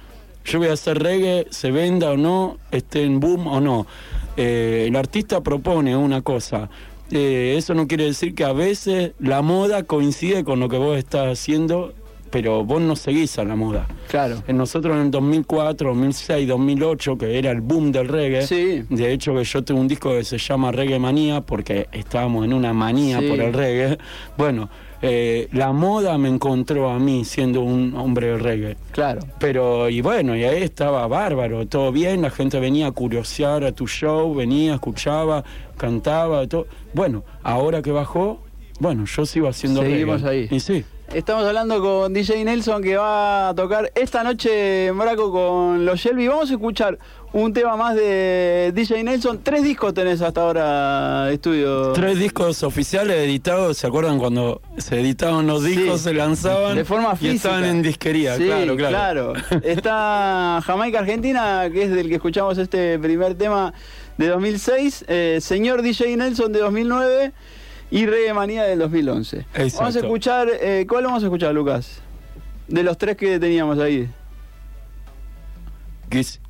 Yo 0.44 0.58
voy 0.58 0.68
a 0.68 0.74
hacer 0.74 0.98
reggae, 1.02 1.46
se 1.50 1.70
venda 1.70 2.10
o 2.10 2.16
no, 2.18 2.58
esté 2.70 3.04
en 3.04 3.20
boom 3.20 3.46
o 3.46 3.60
no. 3.62 3.86
Eh, 4.36 4.84
el 4.88 4.96
artista 4.96 5.40
propone 5.42 5.96
una 5.96 6.20
cosa. 6.20 6.68
Eh, 7.10 7.54
eso 7.56 7.74
no 7.74 7.86
quiere 7.88 8.04
decir 8.04 8.34
que 8.34 8.44
a 8.44 8.52
veces 8.52 9.12
la 9.18 9.40
moda 9.40 9.82
coincide 9.82 10.44
con 10.44 10.60
lo 10.60 10.68
que 10.68 10.76
vos 10.76 10.98
estás 10.98 11.38
haciendo, 11.38 11.94
pero 12.30 12.64
vos 12.64 12.80
no 12.80 12.94
seguís 12.96 13.38
a 13.38 13.44
la 13.44 13.56
moda. 13.56 13.86
Claro. 14.08 14.42
En 14.46 14.56
nosotros 14.56 14.94
en 14.96 15.02
el 15.02 15.10
2004, 15.10 15.88
2006, 15.90 16.48
2008, 16.48 17.18
que 17.18 17.38
era 17.38 17.50
el 17.50 17.60
boom 17.60 17.92
del 17.92 18.08
reggae, 18.08 18.46
Sí. 18.46 18.84
de 18.88 19.12
hecho 19.12 19.34
que 19.34 19.44
yo 19.44 19.62
tengo 19.64 19.80
un 19.80 19.88
disco 19.88 20.10
que 20.10 20.24
se 20.24 20.38
llama 20.38 20.72
Reggae 20.72 20.98
Manía, 20.98 21.40
porque 21.40 21.88
estábamos 21.92 22.44
en 22.44 22.52
una 22.54 22.72
manía 22.72 23.20
Sí. 23.20 23.28
por 23.28 23.40
el 23.40 23.52
reggae. 23.52 23.98
Bueno, 24.36 24.68
eh, 25.00 25.48
la 25.52 25.72
moda 25.72 26.18
me 26.18 26.28
encontró 26.28 26.90
a 26.90 26.98
mí 26.98 27.24
siendo 27.24 27.60
un 27.60 27.94
hombre 27.96 28.28
del 28.28 28.40
reggae. 28.40 28.76
Claro. 28.92 29.20
Pero, 29.38 29.88
y 29.88 30.00
bueno, 30.00 30.36
y 30.36 30.42
ahí 30.44 30.62
estaba 30.62 31.06
bárbaro, 31.06 31.66
todo 31.66 31.92
bien, 31.92 32.22
la 32.22 32.30
gente 32.30 32.58
venía 32.58 32.88
a 32.88 32.90
curiosear 32.92 33.62
a 33.64 33.70
tu 33.72 33.86
show, 33.86 34.34
venía, 34.34 34.74
escuchaba, 34.74 35.44
cantaba, 35.76 36.46
todo. 36.48 36.66
Bueno, 36.94 37.22
ahora 37.42 37.80
que 37.82 37.92
bajó, 37.92 38.42
bueno, 38.80 39.04
yo 39.04 39.24
sigo 39.26 39.46
haciendo 39.48 39.82
Seguimos 39.82 40.22
reggae. 40.22 40.40
ahí. 40.42 40.48
Y 40.50 40.60
sí, 40.60 40.84
Estamos 41.14 41.44
hablando 41.46 41.80
con 41.80 42.12
DJ 42.12 42.44
Nelson 42.44 42.82
que 42.82 42.96
va 42.96 43.48
a 43.48 43.54
tocar 43.54 43.90
esta 43.94 44.22
noche 44.22 44.88
en 44.88 44.98
Braco 44.98 45.32
con 45.32 45.86
los 45.86 45.98
Shelby. 45.98 46.28
Vamos 46.28 46.50
a 46.50 46.52
escuchar 46.52 46.98
un 47.32 47.54
tema 47.54 47.76
más 47.76 47.94
de 47.94 48.72
DJ 48.74 49.04
Nelson. 49.04 49.40
Tres 49.42 49.62
discos 49.62 49.94
tenés 49.94 50.20
hasta 50.20 50.42
ahora 50.42 51.24
de 51.24 51.34
estudio. 51.34 51.92
tres 51.94 52.18
discos 52.18 52.62
oficiales 52.62 53.16
editados, 53.16 53.78
¿se 53.78 53.86
acuerdan 53.86 54.18
cuando 54.18 54.60
se 54.76 55.00
editaban 55.00 55.46
los 55.46 55.62
Sí. 55.62 55.76
discos, 55.76 56.02
se 56.02 56.12
lanzaban? 56.12 56.76
De 56.76 56.84
forma 56.84 57.12
Y 57.14 57.16
física. 57.16 57.34
estaban 57.36 57.64
en 57.64 57.82
disquería, 57.82 58.36
Sí, 58.36 58.44
claro, 58.44 58.76
claro. 58.76 59.32
Está 59.62 60.60
Jamaica 60.66 60.98
Argentina, 60.98 61.70
que 61.72 61.84
es 61.84 61.90
del 61.90 62.08
que 62.10 62.16
escuchamos 62.16 62.58
este 62.58 62.98
primer 62.98 63.34
tema 63.34 63.72
de 64.18 64.28
2006. 64.28 65.06
eh, 65.08 65.38
Señor 65.40 65.80
DJ 65.80 66.18
Nelson 66.18 66.52
de 66.52 66.58
2009 66.58 67.32
y 67.90 68.06
Reggae 68.06 68.34
Manía 68.34 68.64
del 68.64 68.78
2011. 68.80 69.38
Exacto. 69.54 69.78
Vamos 69.78 69.96
a 69.96 69.98
escuchar, 70.00 70.48
eh, 70.60 70.86
¿cuál 70.88 71.04
vamos 71.04 71.22
a 71.22 71.26
escuchar, 71.26 71.54
Lucas? 71.54 72.00
De 72.68 72.82
los 72.82 72.98
tres 72.98 73.16
que 73.16 73.38
teníamos 73.38 73.78
ahí. 73.78 74.08
Quis- 76.10 76.40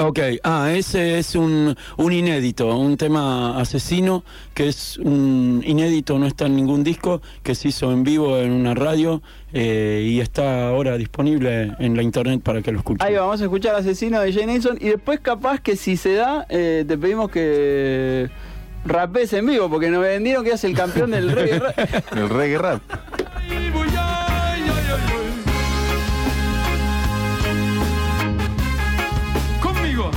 Ok, 0.00 0.20
ah, 0.44 0.70
ese 0.72 1.18
es 1.18 1.34
un, 1.34 1.74
un 1.96 2.12
inédito, 2.12 2.72
un 2.76 2.96
tema 2.96 3.58
asesino 3.58 4.22
que 4.54 4.68
es 4.68 4.96
un 4.98 5.60
inédito, 5.66 6.20
no 6.20 6.26
está 6.28 6.46
en 6.46 6.54
ningún 6.54 6.84
disco, 6.84 7.20
que 7.42 7.56
se 7.56 7.68
hizo 7.68 7.90
en 7.90 8.04
vivo 8.04 8.38
en 8.38 8.52
una 8.52 8.74
radio 8.74 9.22
eh, 9.52 10.06
y 10.08 10.20
está 10.20 10.68
ahora 10.68 10.96
disponible 10.96 11.74
en 11.80 11.96
la 11.96 12.04
internet 12.04 12.42
para 12.44 12.62
que 12.62 12.70
lo 12.70 12.78
escuchen. 12.78 13.04
Ahí 13.04 13.16
vamos 13.16 13.40
a 13.40 13.44
escuchar 13.44 13.74
Asesino 13.74 14.20
de 14.20 14.32
Jay 14.32 14.46
Nelson 14.46 14.78
y 14.80 14.90
después 14.90 15.18
capaz 15.18 15.58
que 15.60 15.74
si 15.74 15.96
se 15.96 16.14
da, 16.14 16.46
eh, 16.48 16.84
te 16.86 16.96
pedimos 16.96 17.28
que 17.32 18.30
rapes 18.88 19.32
en 19.34 19.46
vivo, 19.46 19.68
porque 19.68 19.90
nos 19.90 20.02
vendieron 20.02 20.44
que 20.44 20.52
es 20.52 20.64
el 20.64 20.74
campeón 20.74 21.10
del 21.10 21.30
reggae. 21.30 21.58
rap. 21.58 21.78
El 22.12 22.28
reggae 22.28 22.58
rap. 22.58 22.82
Ay, 23.36 23.70
voy, 23.70 23.88
ay, 23.88 23.96
ay, 23.96 24.70
ay, 24.70 25.02
ay. 25.12 25.38
Conmigo. 29.60 30.10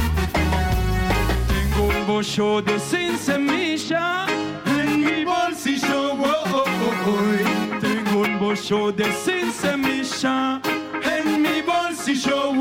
Tengo 1.47 1.87
un 1.87 2.07
bollo 2.07 2.61
de 2.61 2.79
sin 2.79 3.17
semilla 3.17 4.25
en 4.65 5.01
mi 5.01 5.25
bolsillo. 5.25 6.13
oh, 6.13 6.21
oh, 6.21 6.63
oh, 6.63 6.93
oh. 7.07 7.79
Tengo 7.79 8.21
un 8.21 8.39
bollo 8.39 8.91
de 8.91 9.05
sin 9.23 9.51
semilla 9.51 10.61
en 11.03 11.41
mi 11.41 11.61
bolsillo. 11.61 12.51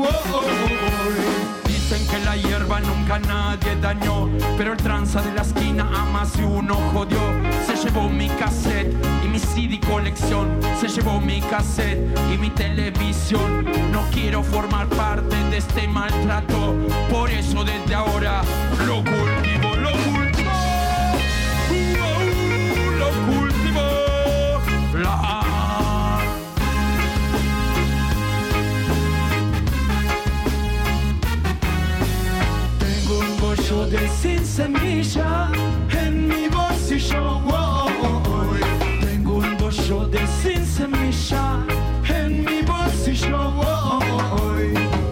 Que 2.11 2.19
la 2.19 2.35
hierba 2.35 2.81
nunca 2.81 3.19
nadie 3.19 3.77
dañó, 3.81 4.29
pero 4.57 4.73
el 4.73 4.77
tranza 4.77 5.21
de 5.21 5.33
la 5.33 5.43
esquina 5.43 5.89
a 5.95 6.05
más 6.05 6.35
de 6.35 6.43
uno 6.43 6.75
jodió. 6.93 7.19
Se 7.65 7.75
llevó 7.75 8.09
mi 8.09 8.27
cassette 8.27 8.93
y 9.23 9.29
mi 9.29 9.39
CD 9.39 9.79
colección, 9.79 10.59
se 10.79 10.89
llevó 10.89 11.21
mi 11.21 11.39
cassette 11.39 11.99
y 12.33 12.37
mi 12.37 12.49
televisión. 12.49 13.65
No 13.93 14.03
quiero 14.11 14.43
formar 14.43 14.87
parte 14.87 15.37
de 15.49 15.57
este 15.57 15.87
maltrato, 15.87 16.75
por 17.09 17.31
eso 17.31 17.63
desde 17.63 17.95
ahora 17.95 18.41
lo 18.85 18.97
cultivo, 18.97 19.60
de 33.91 34.07
sin 34.07 34.45
semilla 34.45 35.51
en 35.91 36.27
mi 36.27 36.47
bolsillo. 36.47 37.41
oh. 37.51 37.89
Tengo 39.01 39.35
un 39.35 39.57
bollo 39.57 40.07
de 40.07 40.25
sin 40.41 40.65
semilla 40.65 41.65
en 42.07 42.45
mi 42.45 42.61
bolsillo. 42.61 43.37
oh. 43.37 43.99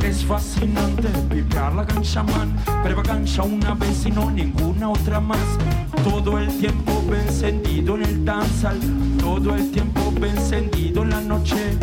Es 0.01 0.23
fascinante 0.23 1.09
vibrar 1.29 1.73
la 1.73 1.85
cancha 1.85 2.23
man, 2.23 2.55
prueba 2.81 3.03
cancha 3.03 3.43
una 3.43 3.73
vez 3.73 4.05
y 4.05 4.11
no 4.11 4.31
ninguna 4.31 4.89
otra 4.89 5.19
más. 5.19 5.57
Todo 6.05 6.39
el 6.39 6.47
tiempo 6.59 7.03
encendido 7.13 7.95
en 7.95 8.03
el 8.03 8.25
danzal, 8.25 8.79
todo 9.19 9.55
el 9.55 9.71
tiempo 9.71 10.13
encendido 10.23 11.03
en 11.03 11.09
la 11.09 11.21
noche. 11.21 11.77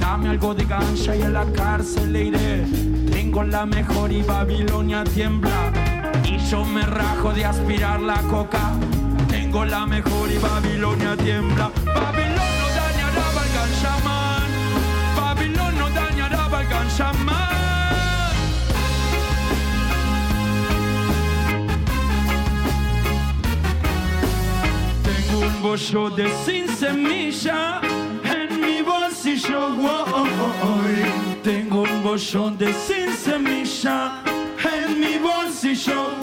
Dame 0.00 0.30
algo 0.30 0.52
de 0.54 0.64
gancha 0.64 1.14
y 1.14 1.22
a 1.22 1.28
la 1.28 1.44
cárcel 1.52 2.12
le 2.12 2.24
iré. 2.24 2.64
Tengo 3.12 3.44
la 3.44 3.64
mejor 3.66 4.10
y 4.10 4.22
Babilonia 4.22 5.04
tiembla. 5.04 5.79
Yo 6.50 6.64
me 6.64 6.82
rajo 6.82 7.32
de 7.32 7.44
aspirar 7.44 8.00
la 8.00 8.20
coca. 8.22 8.72
Tengo 9.28 9.64
la 9.64 9.86
mejor 9.86 10.28
y 10.32 10.38
Babilonia 10.38 11.16
tiembla. 11.16 11.70
Babilón 11.86 12.50
no 12.58 12.66
dañará 12.80 13.24
al 13.30 13.50
ganchamán. 13.54 14.48
Babilón 15.14 15.78
no 15.78 15.90
dañará 15.90 16.44
al 16.46 16.66
ganchamán. 16.66 17.48
Tengo 25.04 25.46
un 25.46 25.62
bollo 25.62 26.10
de 26.10 26.28
sin 26.44 26.66
semilla 26.66 27.80
en 28.24 28.60
mi 28.60 28.82
bolsillo. 28.82 29.68
Tengo 31.44 31.82
un 31.82 32.02
bollo 32.02 32.50
de 32.50 32.72
sin 32.72 33.12
semilla 33.12 34.20
en 34.64 34.98
mi 34.98 35.16
bolsillo. 35.16 36.19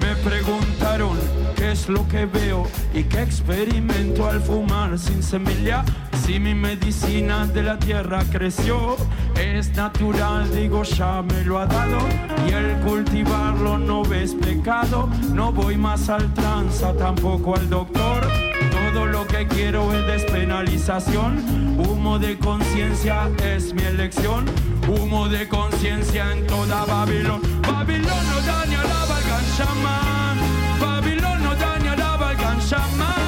Me 0.00 0.16
preguntaron 0.16 1.18
qué 1.56 1.72
es 1.72 1.88
lo 1.88 2.06
que 2.08 2.26
veo 2.26 2.66
y 2.94 3.04
qué 3.04 3.22
experimento 3.22 4.26
al 4.28 4.40
fumar 4.40 4.98
sin 4.98 5.22
semilla. 5.22 5.84
Si 6.24 6.38
mi 6.38 6.54
medicina 6.54 7.46
de 7.46 7.62
la 7.64 7.78
tierra 7.78 8.22
creció, 8.30 8.96
es 9.34 9.74
natural, 9.74 10.48
digo, 10.54 10.84
ya 10.84 11.22
me 11.22 11.44
lo 11.44 11.58
ha 11.58 11.66
dado. 11.66 11.98
Y 12.48 12.52
el 12.52 12.76
cultivarlo 12.80 13.78
no 13.78 14.04
ves 14.04 14.34
pecado. 14.34 15.08
No 15.32 15.52
voy 15.52 15.76
más 15.76 16.08
al 16.08 16.32
tranza, 16.34 16.92
tampoco 16.94 17.56
al 17.56 17.68
doctor. 17.68 18.31
Todo 18.92 19.06
lo 19.06 19.26
que 19.26 19.46
quiero 19.46 19.90
es 19.94 20.06
despenalización. 20.06 21.78
Humo 21.78 22.18
de 22.18 22.38
conciencia 22.38 23.30
es 23.42 23.72
mi 23.72 23.82
elección. 23.82 24.44
Humo 24.86 25.28
de 25.28 25.48
conciencia 25.48 26.30
en 26.32 26.46
toda 26.46 26.84
Babilón. 26.84 27.40
Babilón 27.62 28.24
no 28.30 28.40
dañará 28.42 29.02
al 29.02 29.22
ganchamán. 29.32 30.38
Babilón 30.78 31.42
no 31.42 31.54
dañará 31.54 32.14
al 32.14 32.36
ganchamán. 32.36 33.12
Oh, 33.16 33.21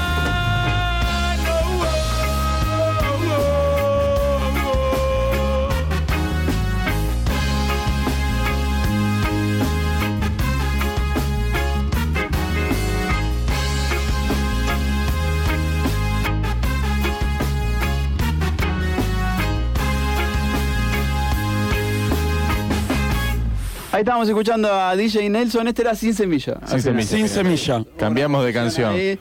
Ahí 23.94 24.00
estábamos 24.00 24.28
escuchando 24.28 24.72
a 24.72 24.96
DJ 24.96 25.30
Nelson, 25.30 25.68
este 25.68 25.82
era 25.82 25.94
Sin 25.94 26.14
Semilla. 26.14 26.56
Sin 26.66 26.80
semilla. 26.82 27.06
Sin 27.08 27.28
semilla. 27.28 27.84
Cambiamos 27.96 28.44
de 28.44 28.52
canción. 28.52 28.92
Llega 28.96 29.18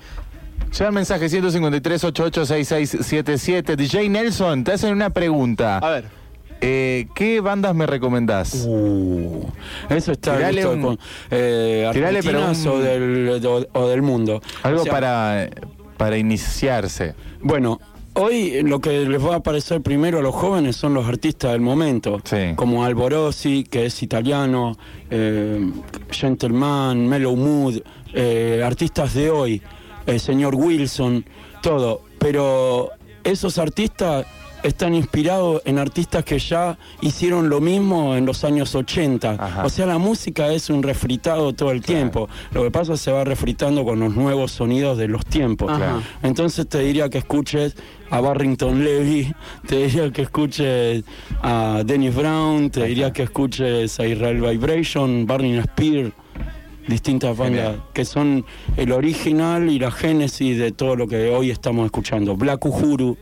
el 0.87 0.91
mensaje 0.91 1.29
153 1.29 2.03
886677 2.05 3.75
DJ 3.75 4.09
Nelson, 4.09 4.63
te 4.63 4.71
hacen 4.71 4.91
una 4.93 5.11
pregunta. 5.11 5.77
A 5.77 5.89
ver. 5.91 6.05
Eh, 6.61 7.07
¿Qué 7.13 7.39
bandas 7.39 7.75
me 7.75 7.85
recomendás? 7.85 8.65
Uh, 8.67 9.45
eso 9.89 10.11
está 10.13 10.37
Tirale 10.37 10.53
listo 10.53 10.71
un- 10.71 10.81
con 10.81 10.99
eh, 11.29 11.87
tirale, 11.93 12.23
pero 12.23 12.49
un- 12.49 12.67
o, 12.67 12.79
del, 12.79 13.45
o- 13.45 13.67
o 13.79 13.87
del 13.89 14.01
mundo. 14.01 14.41
Algo 14.63 14.79
O 14.81 14.83
sea, 14.85 14.91
para, 14.93 15.49
para 15.97 16.17
iniciarse. 16.17 17.13
Bueno, 17.41 17.79
hoy 18.15 18.61
lo 18.63 18.79
que 18.79 19.05
les 19.05 19.23
va 19.23 19.33
a 19.33 19.37
aparecer 19.37 19.81
primero 19.81 20.19
a 20.19 20.21
los 20.21 20.35
jóvenes 20.35 20.75
son 20.75 20.93
los 20.93 21.05
artistas 21.07 21.51
del 21.51 21.61
momento, 21.61 22.21
Sí. 22.23 22.53
como 22.55 22.83
Alborosi, 22.85 23.63
que 23.63 23.85
es 23.85 24.01
italiano, 24.03 24.77
eh, 25.09 25.59
Gentleman, 26.11 27.07
Mellow 27.07 27.35
Mood, 27.35 27.79
eh, 28.13 28.61
artistas 28.65 29.13
de 29.13 29.29
hoy, 29.29 29.61
el 30.05 30.19
señor 30.19 30.55
Wilson, 30.55 31.25
todo. 31.61 32.01
Pero 32.19 32.89
esos 33.23 33.57
artistas 33.57 34.25
están 34.63 34.95
inspirados 34.95 35.61
en 35.65 35.77
artistas 35.77 36.23
que 36.23 36.39
ya 36.39 36.77
hicieron 37.01 37.49
lo 37.49 37.61
mismo 37.61 38.15
en 38.15 38.25
los 38.25 38.43
años 38.43 38.73
80. 38.73 39.31
Ajá. 39.31 39.65
O 39.65 39.69
sea, 39.69 39.85
la 39.85 39.97
música 39.97 40.51
es 40.51 40.69
un 40.69 40.81
refritado 40.83 41.53
todo 41.53 41.71
el 41.71 41.81
tiempo. 41.81 42.29
Lo 42.51 42.63
que 42.63 42.71
pasa 42.71 42.93
es 42.93 42.99
que 43.01 43.03
se 43.05 43.11
va 43.11 43.23
refritando 43.23 43.83
con 43.83 43.99
los 43.99 44.15
nuevos 44.15 44.51
sonidos 44.51 44.97
de 44.97 45.07
los 45.07 45.25
tiempos. 45.25 45.71
Ajá. 45.71 46.01
Entonces 46.21 46.67
te 46.67 46.79
diría 46.79 47.09
que 47.09 47.19
escuches 47.19 47.75
a 48.09 48.21
Barrington 48.21 48.83
Levy, 48.83 49.33
te 49.67 49.87
diría 49.87 50.11
que 50.11 50.21
escuches 50.23 51.03
a 51.41 51.81
Dennis 51.85 52.15
Brown, 52.15 52.69
te 52.69 52.85
diría 52.85 53.11
que 53.11 53.23
escuches 53.23 53.99
a 53.99 54.05
Israel 54.05 54.39
Vibration, 54.39 55.25
Barney 55.25 55.61
Spear, 55.63 56.11
distintas 56.87 57.35
bandas 57.37 57.65
Genial. 57.65 57.83
que 57.93 58.05
son 58.05 58.45
el 58.77 58.91
original 58.91 59.69
y 59.69 59.79
la 59.79 59.91
génesis 59.91 60.57
de 60.57 60.71
todo 60.71 60.95
lo 60.95 61.07
que 61.07 61.29
hoy 61.29 61.49
estamos 61.49 61.85
escuchando. 61.85 62.35
Black 62.35 62.65
Uhuru, 62.65 63.17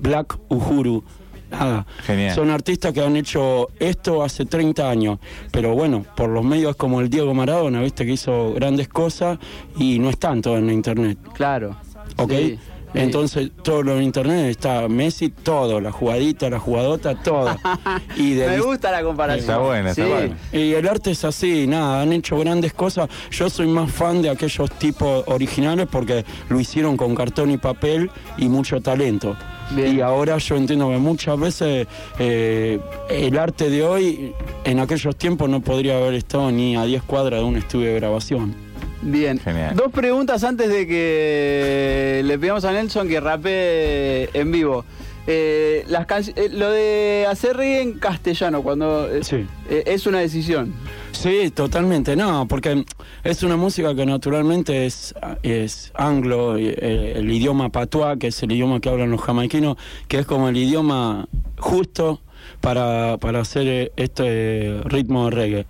Black 0.00 0.36
Uhuru. 0.48 1.02
Nada, 1.50 1.84
Genial. 2.06 2.32
son 2.36 2.48
artistas 2.50 2.92
que 2.92 3.02
han 3.02 3.16
hecho 3.16 3.70
esto 3.80 4.22
hace 4.22 4.46
30 4.46 4.88
años, 4.88 5.18
pero 5.50 5.74
bueno, 5.74 6.04
por 6.16 6.28
los 6.28 6.44
medios 6.44 6.76
como 6.76 7.00
el 7.00 7.10
Diego 7.10 7.34
Maradona, 7.34 7.80
viste 7.82 8.06
que 8.06 8.12
hizo 8.12 8.52
grandes 8.54 8.86
cosas 8.88 9.36
y 9.76 9.98
no 9.98 10.10
están 10.10 10.42
todas 10.42 10.60
en 10.60 10.68
la 10.68 10.72
internet. 10.74 11.18
Claro. 11.34 11.76
¿ok? 12.18 12.30
Sí. 12.30 12.58
Entonces, 12.94 13.50
todo 13.62 13.82
lo 13.84 13.96
en 13.96 14.02
internet 14.04 14.46
está 14.50 14.88
Messi, 14.88 15.28
todo, 15.30 15.80
la 15.80 15.90
jugadita, 15.92 16.48
la 16.50 16.58
jugadota, 16.60 17.14
todo. 17.20 17.56
Y 18.16 18.34
de 18.34 18.48
Me 18.48 18.60
gusta 18.60 18.90
la 18.92 19.02
comparación. 19.02 19.40
Está 19.40 19.58
buena, 19.58 19.90
está 19.90 20.04
Sí. 20.04 20.08
buena. 20.08 20.36
y 20.52 20.72
el 20.74 20.88
arte 20.88 21.10
es 21.12 21.24
así, 21.24 21.66
nada, 21.66 22.02
han 22.02 22.12
hecho 22.12 22.36
grandes 22.38 22.72
cosas. 22.74 23.08
Yo 23.32 23.50
soy 23.50 23.66
más 23.66 23.90
fan 23.90 24.22
de 24.22 24.30
aquellos 24.30 24.70
tipos 24.72 25.24
originales 25.26 25.88
porque 25.90 26.24
lo 26.48 26.58
hicieron 26.60 26.96
con 26.96 27.14
cartón 27.16 27.50
y 27.50 27.58
papel 27.58 28.08
y 28.38 28.48
mucho 28.48 28.80
talento. 28.80 29.36
Bien. 29.74 29.96
Y 29.96 30.00
ahora 30.00 30.38
yo 30.38 30.56
entiendo 30.56 30.88
que 30.90 30.98
muchas 30.98 31.38
veces 31.38 31.86
eh, 32.18 32.78
el 33.08 33.38
arte 33.38 33.70
de 33.70 33.82
hoy, 33.84 34.32
en 34.64 34.80
aquellos 34.80 35.14
tiempos 35.16 35.48
no 35.48 35.60
podría 35.60 35.96
haber 35.98 36.14
estado 36.14 36.50
ni 36.50 36.76
a 36.76 36.84
10 36.84 37.02
cuadras 37.04 37.40
de 37.40 37.46
un 37.46 37.56
estudio 37.56 37.88
de 37.88 37.94
grabación. 37.94 38.54
Bien. 39.02 39.38
Genial. 39.38 39.76
Dos 39.76 39.90
preguntas 39.92 40.44
antes 40.44 40.68
de 40.68 40.86
que 40.86 42.22
le 42.24 42.38
pidamos 42.38 42.64
a 42.64 42.72
Nelson 42.72 43.08
que 43.08 43.20
rapee 43.20 44.28
en 44.34 44.52
vivo. 44.52 44.84
Eh, 45.26 45.84
las 45.88 46.06
eh, 46.28 46.48
lo 46.50 46.70
de 46.70 47.26
hacer 47.28 47.56
reggae 47.56 47.82
en 47.82 47.92
castellano, 47.94 48.62
cuando 48.62 49.08
eh, 49.08 49.22
Sí. 49.22 49.46
eh, 49.68 49.84
es 49.86 50.06
una 50.06 50.18
decisión. 50.20 50.74
Sí, 51.20 51.50
totalmente, 51.50 52.16
no, 52.16 52.48
porque 52.48 52.86
es 53.24 53.42
una 53.42 53.58
música 53.58 53.94
que 53.94 54.06
naturalmente 54.06 54.86
es, 54.86 55.14
es 55.42 55.92
anglo, 55.94 56.56
eh, 56.56 57.12
el, 57.14 57.30
idioma 57.30 57.68
patuá, 57.68 58.16
que 58.16 58.28
es 58.28 58.42
el 58.42 58.52
idioma 58.52 58.80
que 58.80 58.88
hablan 58.88 59.10
los 59.10 59.20
jamaiquinos, 59.20 59.76
que 60.08 60.20
es 60.20 60.24
como 60.24 60.48
el 60.48 60.56
idioma 60.56 61.28
justo 61.58 62.22
para, 62.62 63.18
para 63.18 63.40
hacer 63.40 63.66
eh, 63.68 63.92
este 63.96 64.80
ritmo 64.86 65.26
de 65.26 65.30
reggae. 65.30 65.66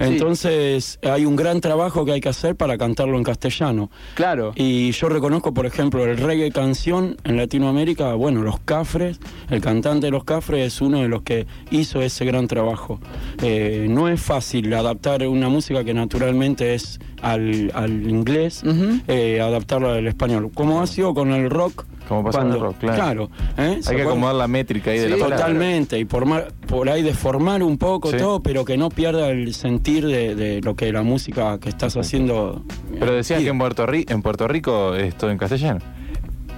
Entonces 0.00 0.98
hay 1.02 1.24
un 1.26 1.36
gran 1.36 1.60
trabajo 1.60 2.04
que 2.04 2.12
hay 2.12 2.20
que 2.20 2.28
hacer 2.28 2.56
para 2.56 2.76
cantarlo 2.78 3.16
en 3.16 3.24
castellano. 3.24 3.90
Claro. 4.14 4.52
Y 4.56 4.90
yo 4.92 5.08
reconozco, 5.08 5.54
por 5.54 5.66
ejemplo, 5.66 6.04
el 6.04 6.16
reggae 6.16 6.50
canción 6.50 7.16
en 7.24 7.36
Latinoamérica, 7.36 8.14
bueno, 8.14 8.42
Los 8.42 8.60
Cafres, 8.60 9.20
el 9.50 9.60
cantante 9.60 10.06
de 10.06 10.10
Los 10.10 10.24
Cafres 10.24 10.66
es 10.66 10.80
uno 10.80 11.00
de 11.00 11.08
los 11.08 11.22
que 11.22 11.46
hizo 11.70 12.02
ese 12.02 12.24
gran 12.24 12.48
trabajo. 12.48 13.00
Eh, 13.42 13.86
no 13.88 14.08
es 14.08 14.20
fácil 14.20 14.72
adaptar 14.74 15.26
una 15.26 15.48
música 15.48 15.84
que 15.84 15.94
naturalmente 15.94 16.74
es 16.74 16.98
al, 17.22 17.70
al 17.74 18.08
inglés, 18.08 18.62
eh, 19.08 19.40
adaptarla 19.40 19.94
al 19.94 20.06
español. 20.06 20.50
Como 20.54 20.80
ha 20.80 20.86
sido 20.86 21.14
con 21.14 21.32
el 21.32 21.50
rock. 21.50 21.84
Como 22.10 22.28
el 22.28 22.60
rock, 22.60 22.76
claro. 22.78 23.30
¿eh? 23.56 23.78
¿Se 23.80 23.90
Hay 23.92 23.96
que 23.98 24.02
acomodar 24.02 24.34
la 24.34 24.48
métrica 24.48 24.90
ahí 24.90 24.98
de 24.98 25.08
la 25.10 25.16
palabra. 25.16 25.36
Totalmente, 25.36 25.96
y 25.98 26.04
por, 26.04 26.26
mar- 26.26 26.48
por 26.66 26.90
ahí 26.90 27.02
deformar 27.02 27.62
un 27.62 27.78
poco 27.78 28.10
Sí. 28.10 28.16
todo, 28.18 28.40
pero 28.42 28.64
que 28.64 28.76
no 28.76 28.88
pierda 28.90 29.28
el 29.30 29.54
sentir 29.54 30.04
de, 30.06 30.34
de 30.34 30.60
lo 30.60 30.74
que 30.74 30.92
la 30.92 31.02
música 31.02 31.58
que 31.60 31.68
estás 31.68 31.96
haciendo. 31.96 32.64
Pero 32.98 33.12
decían 33.14 33.38
pide. 33.38 33.46
que 33.46 33.50
en 33.52 33.58
Puerto, 33.58 33.86
Ri- 33.86 34.10
en 34.10 34.22
Puerto 34.22 34.48
Rico 34.48 34.94
es 34.96 35.14
todo 35.16 35.30
en 35.30 35.38
castellano. 35.38 35.80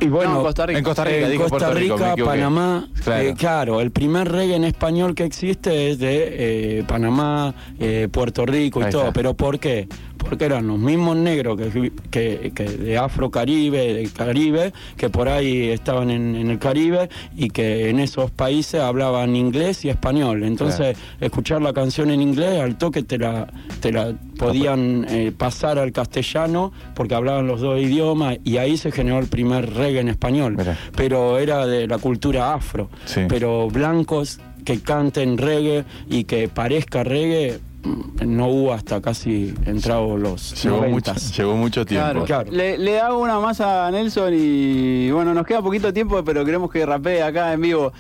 Y 0.01 0.09
bueno, 0.09 0.33
No, 0.33 0.37
en 0.39 0.43
Costa 0.47 0.67
Rica. 0.67 0.79
En 0.79 0.85
Costa 0.85 1.05
Rica, 1.05 1.29
en 1.29 1.39
Costa 1.39 1.59
Puerto 1.59 1.75
Rico. 1.79 2.25
Panamá, 2.25 2.89
Claro. 3.05 3.23
eh, 3.23 3.35
claro, 3.39 3.81
el 3.81 3.93
primer 3.93 4.33
reggae 4.33 4.57
en 4.57 4.65
español 4.65 5.15
que 5.15 5.23
existe 5.25 5.93
es 5.93 6.01
de 6.01 6.79
eh, 6.79 6.85
Panamá, 6.89 7.55
eh, 7.79 8.09
Puerto 8.11 8.45
Rico 8.45 8.81
y 8.81 8.85
Ahí 8.85 8.91
todo. 8.91 9.03
está. 9.03 9.13
¿Pero 9.13 9.35
por 9.35 9.61
qué? 9.61 9.87
Porque 10.29 10.45
eran 10.47 10.67
los 10.67 10.79
mismos 10.79 11.17
negros 11.17 11.59
que, 11.59 11.93
que, 12.11 12.53
que 12.55 12.65
de 12.65 12.99
Afro-Caribe, 12.99 13.95
de 13.95 14.09
Caribe, 14.09 14.73
que 14.97 15.11
por 15.11 15.29
ahí 15.29 15.69
estaban 15.69 16.11
en, 16.11 16.35
en 16.37 16.51
el 16.51 16.59
Caribe 16.59 17.09
y 17.37 17.51
que 17.51 17.91
en 17.91 18.01
esos 18.01 18.31
países 18.31 18.81
hablaban 18.81 19.37
inglés 19.37 19.85
y 19.85 19.89
español. 19.89 20.45
Entonces, 20.45 20.97
escuchar 21.21 21.63
la 21.63 21.73
canción 21.73 22.11
en 22.11 22.23
inglés, 22.23 22.61
al 22.61 22.79
toque 22.79 23.03
te 23.03 23.19
la, 23.19 23.47
te 23.81 23.93
la 23.93 24.15
podían 24.39 25.07
eh, 25.09 25.33
pasar 25.37 25.79
al 25.79 25.93
castellano 25.93 26.73
porque 26.95 27.15
hablaban 27.15 27.47
los 27.47 27.61
dos 27.61 27.81
idiomas 27.81 28.39
y 28.45 28.57
ahí 28.57 28.77
se 28.77 28.91
generó 28.91 29.19
el 29.19 29.27
primer 29.27 29.75
reggae 29.75 30.01
en 30.01 30.09
español. 30.09 30.57
Pero 30.97 31.39
era 31.39 31.67
de 31.67 31.87
la 31.87 31.99
cultura 31.99 32.55
afro. 32.55 32.91
Sí. 33.05 33.23
Pero 33.29 33.69
blancos 33.69 34.41
que 34.65 34.81
canten 34.81 35.39
reggae 35.39 35.85
y 36.09 36.25
que 36.25 36.49
parezca 36.49 37.03
reggae 37.03 37.59
no 38.25 38.47
hubo 38.49 38.73
hasta 38.73 39.01
casi 39.01 39.55
entrados 39.67 40.19
los 40.21 40.63
Llevó 40.63 40.77
mucho, 40.77 40.89
noventas. 40.89 41.37
llevó 41.37 41.57
mucho 41.57 41.85
tiempo. 41.85 42.07
Claro. 42.11 42.25
Claro. 42.25 42.51
Le, 42.53 42.79
le 42.79 43.01
hago 43.01 43.19
una 43.19 43.39
más 43.41 43.61
a 43.61 43.91
Nelson 43.91 44.33
y 44.37 45.11
bueno, 45.11 45.35
nos 45.35 45.47
queda 45.47 45.63
poquito 45.63 45.93
tiempo, 45.93 46.23
pero 46.25 46.45
queremos 46.45 46.71
que 46.71 46.85
rapee 46.87 47.23
acá 47.23 47.53
en 47.53 47.61
vivo. 47.61 47.93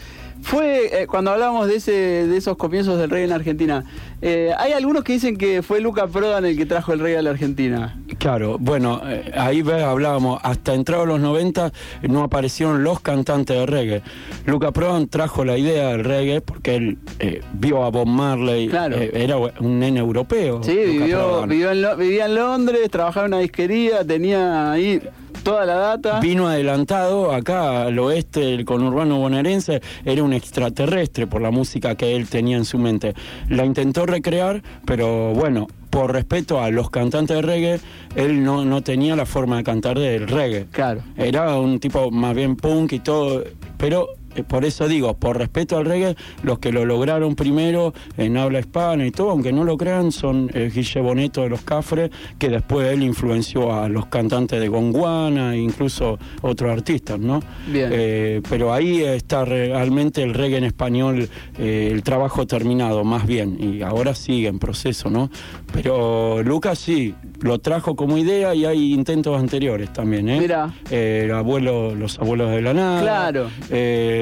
Fue 0.42 1.02
eh, 1.02 1.06
cuando 1.06 1.30
hablábamos 1.30 1.68
de 1.68 1.76
ese, 1.76 1.92
de 1.92 2.36
esos 2.36 2.56
comienzos 2.56 2.98
del 2.98 3.10
reggae 3.10 3.26
en 3.26 3.32
Argentina. 3.32 3.84
eh, 4.20 4.50
hay 4.58 4.72
algunos 4.72 5.04
que 5.04 5.12
dicen 5.12 5.36
que 5.36 5.62
fue 5.62 5.80
Luca 5.80 6.08
Prodan 6.08 6.44
el 6.44 6.56
que 6.56 6.66
trajo 6.66 6.92
el 6.92 6.98
reggae 6.98 7.18
a 7.18 7.22
la 7.22 7.30
Argentina. 7.30 7.96
Claro, 8.18 8.56
bueno, 8.58 9.00
eh, 9.06 9.32
ahí 9.36 9.62
hablábamos, 9.62 10.40
hasta 10.42 10.74
entrados 10.74 11.06
los 11.08 11.20
90 11.20 11.72
no 12.02 12.22
aparecieron 12.24 12.84
los 12.84 13.00
cantantes 13.00 13.56
de 13.58 13.66
reggae. 13.66 14.02
Luca 14.46 14.70
Prodan 14.72 15.08
trajo 15.08 15.44
la 15.44 15.56
idea 15.56 15.88
del 15.88 16.04
reggae 16.04 16.40
porque 16.40 16.74
él 16.76 16.98
eh, 17.18 17.40
vio 17.54 17.82
a 17.84 17.90
Bob 17.90 18.06
Marley, 18.06 18.68
Claro. 18.68 18.96
eh, 18.96 19.10
era 19.14 19.36
un 19.38 19.78
nene 19.78 20.00
europeo. 20.00 20.62
Sí, 20.62 20.76
vivió, 20.76 21.46
vivió 21.46 21.70
en 21.72 21.82
Lo- 21.82 21.96
vivía 21.96 22.26
en 22.26 22.34
Londres, 22.34 22.90
trabajaba 22.90 23.26
en 23.26 23.32
una 23.34 23.40
disquería, 23.42 24.04
tenía 24.04 24.72
ahí 24.72 25.00
toda 25.42 25.66
la 25.66 25.74
data. 25.74 26.20
Vino 26.20 26.48
adelantado 26.48 27.32
acá 27.32 27.82
al 27.82 27.98
oeste, 27.98 28.54
el 28.54 28.64
conurbano 28.64 29.18
bonaerense, 29.18 29.80
era 30.04 30.22
un 30.22 30.32
extraterrestre 30.32 31.26
por 31.26 31.42
la 31.42 31.50
música 31.50 31.94
que 31.94 32.16
él 32.16 32.28
tenía 32.28 32.56
en 32.56 32.64
su 32.64 32.78
mente. 32.78 33.14
La 33.48 33.64
intentó 33.64 34.06
recrear, 34.06 34.62
pero 34.86 35.32
bueno, 35.32 35.66
por 35.90 36.12
respeto 36.12 36.60
a 36.60 36.70
los 36.70 36.90
cantantes 36.90 37.36
de 37.36 37.42
reggae, 37.42 37.80
él 38.16 38.42
no, 38.42 38.64
no 38.64 38.82
tenía 38.82 39.14
la 39.14 39.26
forma 39.26 39.58
de 39.58 39.64
cantar 39.64 39.98
del 39.98 40.26
reggae. 40.26 40.66
Claro. 40.70 41.02
Era 41.16 41.58
un 41.58 41.80
tipo 41.80 42.10
más 42.10 42.34
bien 42.34 42.56
punk 42.56 42.92
y 42.92 43.00
todo, 43.00 43.44
pero 43.76 44.08
por 44.48 44.64
eso 44.64 44.88
digo, 44.88 45.14
por 45.14 45.38
respeto 45.38 45.78
al 45.78 45.84
reggae, 45.84 46.16
los 46.42 46.58
que 46.58 46.72
lo 46.72 46.84
lograron 46.84 47.34
primero 47.34 47.92
en 48.16 48.36
habla 48.36 48.60
hispana 48.60 49.06
y 49.06 49.10
todo, 49.10 49.30
aunque 49.30 49.52
no 49.52 49.64
lo 49.64 49.76
crean, 49.76 50.12
son 50.12 50.50
eh, 50.54 50.70
Guille 50.74 51.00
Boneto 51.00 51.42
de 51.42 51.48
los 51.48 51.62
Cafres, 51.62 52.10
que 52.38 52.48
después 52.48 52.92
él 52.92 53.02
influenció 53.02 53.72
a 53.72 53.88
los 53.88 54.06
cantantes 54.06 54.60
de 54.60 54.68
Gonguana 54.68 55.54
e 55.54 55.58
incluso 55.58 56.18
otros 56.40 56.70
artistas, 56.70 57.18
¿no? 57.18 57.42
Bien. 57.66 57.90
Eh, 57.92 58.42
pero 58.48 58.72
ahí 58.72 59.02
está 59.02 59.44
realmente 59.44 60.22
el 60.22 60.34
reggae 60.34 60.58
en 60.58 60.64
español, 60.64 61.28
eh, 61.58 61.90
el 61.92 62.02
trabajo 62.02 62.46
terminado, 62.46 63.04
más 63.04 63.26
bien, 63.26 63.56
y 63.60 63.82
ahora 63.82 64.14
sigue 64.14 64.48
en 64.48 64.58
proceso, 64.58 65.10
¿no? 65.10 65.30
Pero 65.72 66.42
Lucas 66.42 66.78
sí, 66.78 67.14
lo 67.40 67.58
trajo 67.58 67.96
como 67.96 68.18
idea 68.18 68.54
y 68.54 68.64
hay 68.64 68.92
intentos 68.92 69.38
anteriores 69.38 69.92
también, 69.92 70.28
¿eh? 70.28 70.40
Mirá. 70.40 70.72
Eh, 70.90 71.22
el 71.24 71.32
abuelo, 71.32 71.94
los 71.94 72.18
abuelos 72.18 72.50
de 72.50 72.62
la 72.62 72.74
nada. 72.74 73.00
Claro. 73.02 73.50
Eh, 73.70 74.21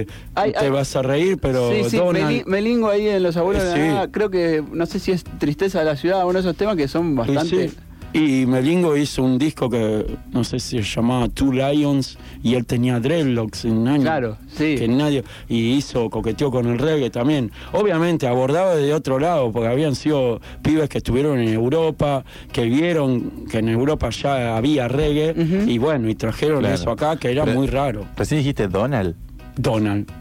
Te 0.58 0.70
vas 0.70 0.94
a 0.96 1.02
reír, 1.02 1.38
pero 1.40 1.70
sí, 1.70 1.90
sí, 1.90 1.96
Donald- 1.96 2.44
ahí 2.90 3.08
en 3.08 3.22
Los 3.22 3.36
Abuelos 3.36 3.62
de 3.62 3.68
la 3.70 3.74
Sí. 3.74 3.80
Nada, 3.80 4.08
creo 4.10 4.30
que, 4.30 4.62
no 4.72 4.86
sé 4.86 4.98
si 4.98 5.12
es 5.12 5.24
Tristeza 5.38 5.80
de 5.80 5.84
la 5.86 5.96
Ciudad, 5.96 6.24
uno 6.24 6.34
de 6.34 6.40
esos 6.40 6.56
temas 6.56 6.76
que 6.76 6.88
son 6.88 7.14
bastante... 7.16 7.68
sí, 7.68 7.74
Y 8.12 8.44
Melingo 8.44 8.96
hizo 8.96 9.22
un 9.22 9.38
disco 9.38 9.70
que 9.70 10.04
no 10.32 10.42
sé 10.42 10.58
si 10.58 10.82
se 10.82 10.96
llamaba 10.96 11.28
Two 11.28 11.52
Lions 11.52 12.18
y 12.42 12.54
él 12.56 12.66
tenía 12.66 12.98
dreadlocks 12.98 13.66
en 13.66 13.72
un 13.78 13.86
año. 13.86 14.02
Claro, 14.02 14.36
sí. 14.48 14.74
Que 14.76 14.88
nadie. 14.88 15.22
Y 15.48 15.74
hizo, 15.74 16.10
coqueteó 16.10 16.50
con 16.50 16.66
el 16.66 16.78
reggae 16.80 17.10
también. 17.10 17.52
Obviamente 17.72 18.26
abordaba 18.26 18.74
de 18.74 18.92
otro 18.94 19.20
lado, 19.20 19.52
porque 19.52 19.68
habían 19.68 19.94
sido 19.94 20.40
pibes 20.60 20.88
que 20.88 20.98
estuvieron 20.98 21.38
en 21.38 21.50
Europa, 21.54 22.24
que 22.52 22.64
vieron 22.64 23.44
que 23.48 23.58
en 23.58 23.68
Europa 23.68 24.10
ya 24.10 24.56
había 24.56 24.88
reggae, 24.88 25.32
y 25.68 25.78
bueno, 25.78 26.08
y 26.08 26.16
trajeron 26.16 26.58
Claro. 26.60 26.74
eso 26.74 26.90
acá, 26.90 27.16
que 27.16 27.30
era 27.30 27.44
Pero- 27.44 27.56
muy 27.56 27.68
raro. 27.68 28.06
Recién 28.16 28.40
dijiste 28.40 28.66
Donald. 28.66 29.14
Donald. 29.60 30.19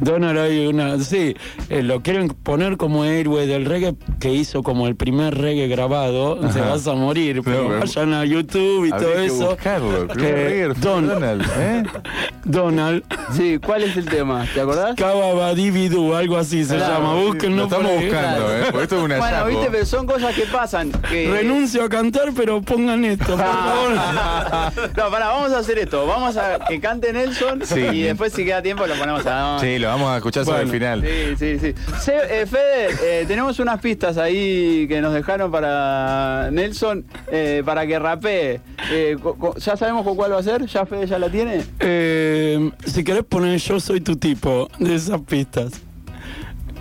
Donald 0.00 0.38
hay 0.38 0.66
una, 0.66 0.98
sí, 0.98 1.34
eh, 1.68 1.82
lo 1.82 2.00
quieren 2.02 2.28
poner 2.28 2.76
como 2.76 3.04
héroe 3.04 3.46
del 3.46 3.64
reggae 3.66 3.94
que 4.18 4.32
hizo 4.32 4.62
como 4.62 4.86
el 4.86 4.96
primer 4.96 5.36
reggae 5.36 5.68
grabado, 5.68 6.36
te 6.36 6.46
Ajá. 6.60 6.70
vas 6.70 6.86
a 6.86 6.94
morir, 6.94 7.42
pero 7.44 7.68
vayan 7.80 8.14
a 8.14 8.24
YouTube 8.24 8.86
y 8.86 8.90
todo 8.90 9.12
que 9.14 9.26
eso. 9.26 9.46
buscarlo. 9.50 10.08
Que 10.08 10.70
Don- 10.78 11.06
Donald, 11.06 11.42
¿eh? 11.58 11.82
Donald, 12.44 13.02
Sí, 13.32 13.58
¿cuál 13.64 13.82
es 13.84 13.96
el 13.96 14.06
tema? 14.06 14.46
¿Te 14.54 14.60
acordás? 14.62 14.96
Cava 14.96 15.34
Badibidu, 15.34 16.14
algo 16.14 16.36
así 16.38 16.64
se 16.64 16.76
Claro, 16.76 16.94
llama, 16.94 17.14
Lo 17.14 17.20
búsquenlo 17.26 17.68
por 17.68 17.78
estamos 17.80 18.02
buscando, 18.02 18.46
Claro. 18.46 18.56
¿eh? 18.56 18.64
Porque 18.70 18.82
esto 18.84 18.96
es 18.98 19.02
una 19.04 19.18
Bueno, 19.18 19.46
viste, 19.46 19.68
pero 19.70 19.86
son 19.86 20.06
cosas 20.06 20.34
que 20.34 20.42
pasan. 20.46 20.90
Que... 20.92 21.30
Renuncio 21.30 21.84
a 21.84 21.88
cantar, 21.88 22.30
pero 22.34 22.60
pongan 22.62 23.04
esto, 23.04 23.26
por 23.26 23.38
favor. 23.38 23.90
no, 24.96 25.10
pará, 25.10 25.28
vamos 25.28 25.52
a 25.52 25.58
hacer 25.58 25.78
esto. 25.78 26.06
Vamos 26.06 26.36
a 26.36 26.58
que 26.66 26.80
cante 26.80 27.12
Nelson 27.12 27.60
Sí. 27.64 27.80
y 27.80 28.02
después 28.02 28.32
si 28.32 28.44
queda 28.44 28.62
tiempo 28.62 28.86
lo 28.86 28.94
ponemos 28.94 29.24
a... 29.26 29.39
Sí, 29.60 29.78
lo 29.78 29.88
vamos 29.88 30.10
a 30.10 30.16
escuchar 30.16 30.44
sobre 30.44 30.62
el 30.62 30.68
final. 30.70 31.02
Sí, 31.02 31.36
sí, 31.38 31.58
sí. 31.58 31.74
Se- 32.00 32.40
eh, 32.42 32.46
Fede, 32.46 32.88
eh, 33.22 33.24
tenemos 33.26 33.58
unas 33.58 33.80
pistas 33.80 34.16
ahí 34.18 34.86
que 34.88 35.00
nos 35.00 35.12
dejaron 35.12 35.50
para 35.50 36.48
Nelson 36.50 37.04
eh, 37.30 37.62
para 37.64 37.86
que 37.86 37.98
rapee. 37.98 38.60
Eh, 38.90 39.16
¿Ya 39.58 39.76
sabemos 39.76 40.04
con 40.04 40.16
cuál 40.16 40.32
va 40.32 40.38
a 40.38 40.42
ser? 40.42 40.66
¿Ya 40.66 40.86
Fede 40.86 41.06
ya 41.06 41.18
la 41.18 41.28
tiene? 41.30 41.62
Eh, 41.80 42.70
si 42.86 43.04
querés 43.04 43.24
poner 43.24 43.58
Yo 43.58 43.78
soy 43.80 44.00
tu 44.00 44.16
tipo, 44.16 44.68
de 44.78 44.94
esas 44.94 45.20
pistas. 45.22 45.72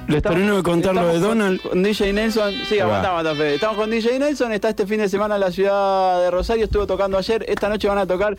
Les 0.09 0.23
termino 0.23 0.57
de 0.57 0.63
contar 0.63 0.95
lo 0.95 1.07
de 1.07 1.19
Donald. 1.19 1.61
Con 1.61 1.83
DJ 1.83 2.13
Nelson, 2.13 2.51
sí, 2.67 2.79
aguanta, 2.79 3.09
aguanta, 3.09 3.35
Fede. 3.35 3.55
Estamos 3.55 3.77
con 3.77 3.91
DJ 3.91 4.17
Nelson, 4.17 4.51
está 4.51 4.69
este 4.69 4.87
fin 4.87 4.97
de 4.97 5.07
semana 5.07 5.35
en 5.35 5.41
la 5.41 5.51
ciudad 5.51 6.19
de 6.19 6.31
Rosario, 6.31 6.65
estuvo 6.65 6.87
tocando 6.87 7.15
ayer, 7.15 7.45
esta 7.47 7.69
noche 7.69 7.87
van 7.87 7.99
a 7.99 8.07
tocar 8.07 8.35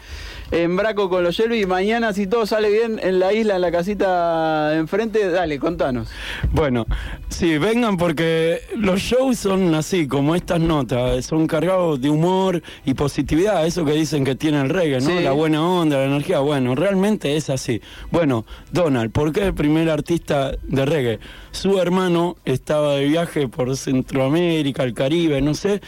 en 0.51 0.77
Braco 0.77 1.09
con 1.09 1.23
los 1.23 1.37
Shelby 1.37 1.61
y 1.61 1.67
mañana, 1.67 2.13
si 2.13 2.27
todo 2.27 2.45
sale 2.45 2.71
bien, 2.71 2.99
en 3.01 3.21
la 3.21 3.33
isla, 3.33 3.55
en 3.55 3.61
la 3.61 3.71
casita 3.71 4.71
de 4.71 4.79
enfrente, 4.79 5.31
dale, 5.31 5.61
contanos. 5.61 6.09
Bueno, 6.51 6.87
sí, 7.29 7.57
vengan 7.59 7.97
porque 7.97 8.63
los 8.77 9.01
shows 9.01 9.39
son 9.39 9.73
así, 9.77 10.09
como 10.09 10.35
estas 10.35 10.59
notas, 10.59 11.25
son 11.25 11.47
cargados 11.47 12.01
de 12.01 12.11
humor 12.11 12.63
y 12.85 12.95
positividad, 12.95 13.65
eso 13.65 13.85
que 13.85 13.93
dicen 13.93 14.25
que 14.25 14.35
tiene 14.35 14.61
el 14.61 14.71
reggae, 14.71 15.01
¿no? 15.01 15.11
Sí. 15.11 15.21
La 15.21 15.31
buena 15.31 15.65
onda, 15.65 15.99
la 15.99 16.07
energía, 16.07 16.41
bueno, 16.41 16.75
realmente 16.75 17.37
es 17.37 17.49
así. 17.49 17.81
Bueno, 18.11 18.45
Donald, 18.73 19.13
¿por 19.13 19.33
qué 19.33 19.47
el 19.47 19.55
primer 19.55 19.89
artista 19.89 20.51
de 20.63 20.85
reggae? 20.85 21.21
Su 21.53 21.79
hermano 21.81 22.37
estaba 22.45 22.95
de 22.95 23.07
viaje 23.07 23.49
por 23.49 23.77
Centroamérica, 23.77 24.83
el 24.85 24.95
Caribe, 24.95 25.41
no 25.43 25.55
sé, 25.55 25.81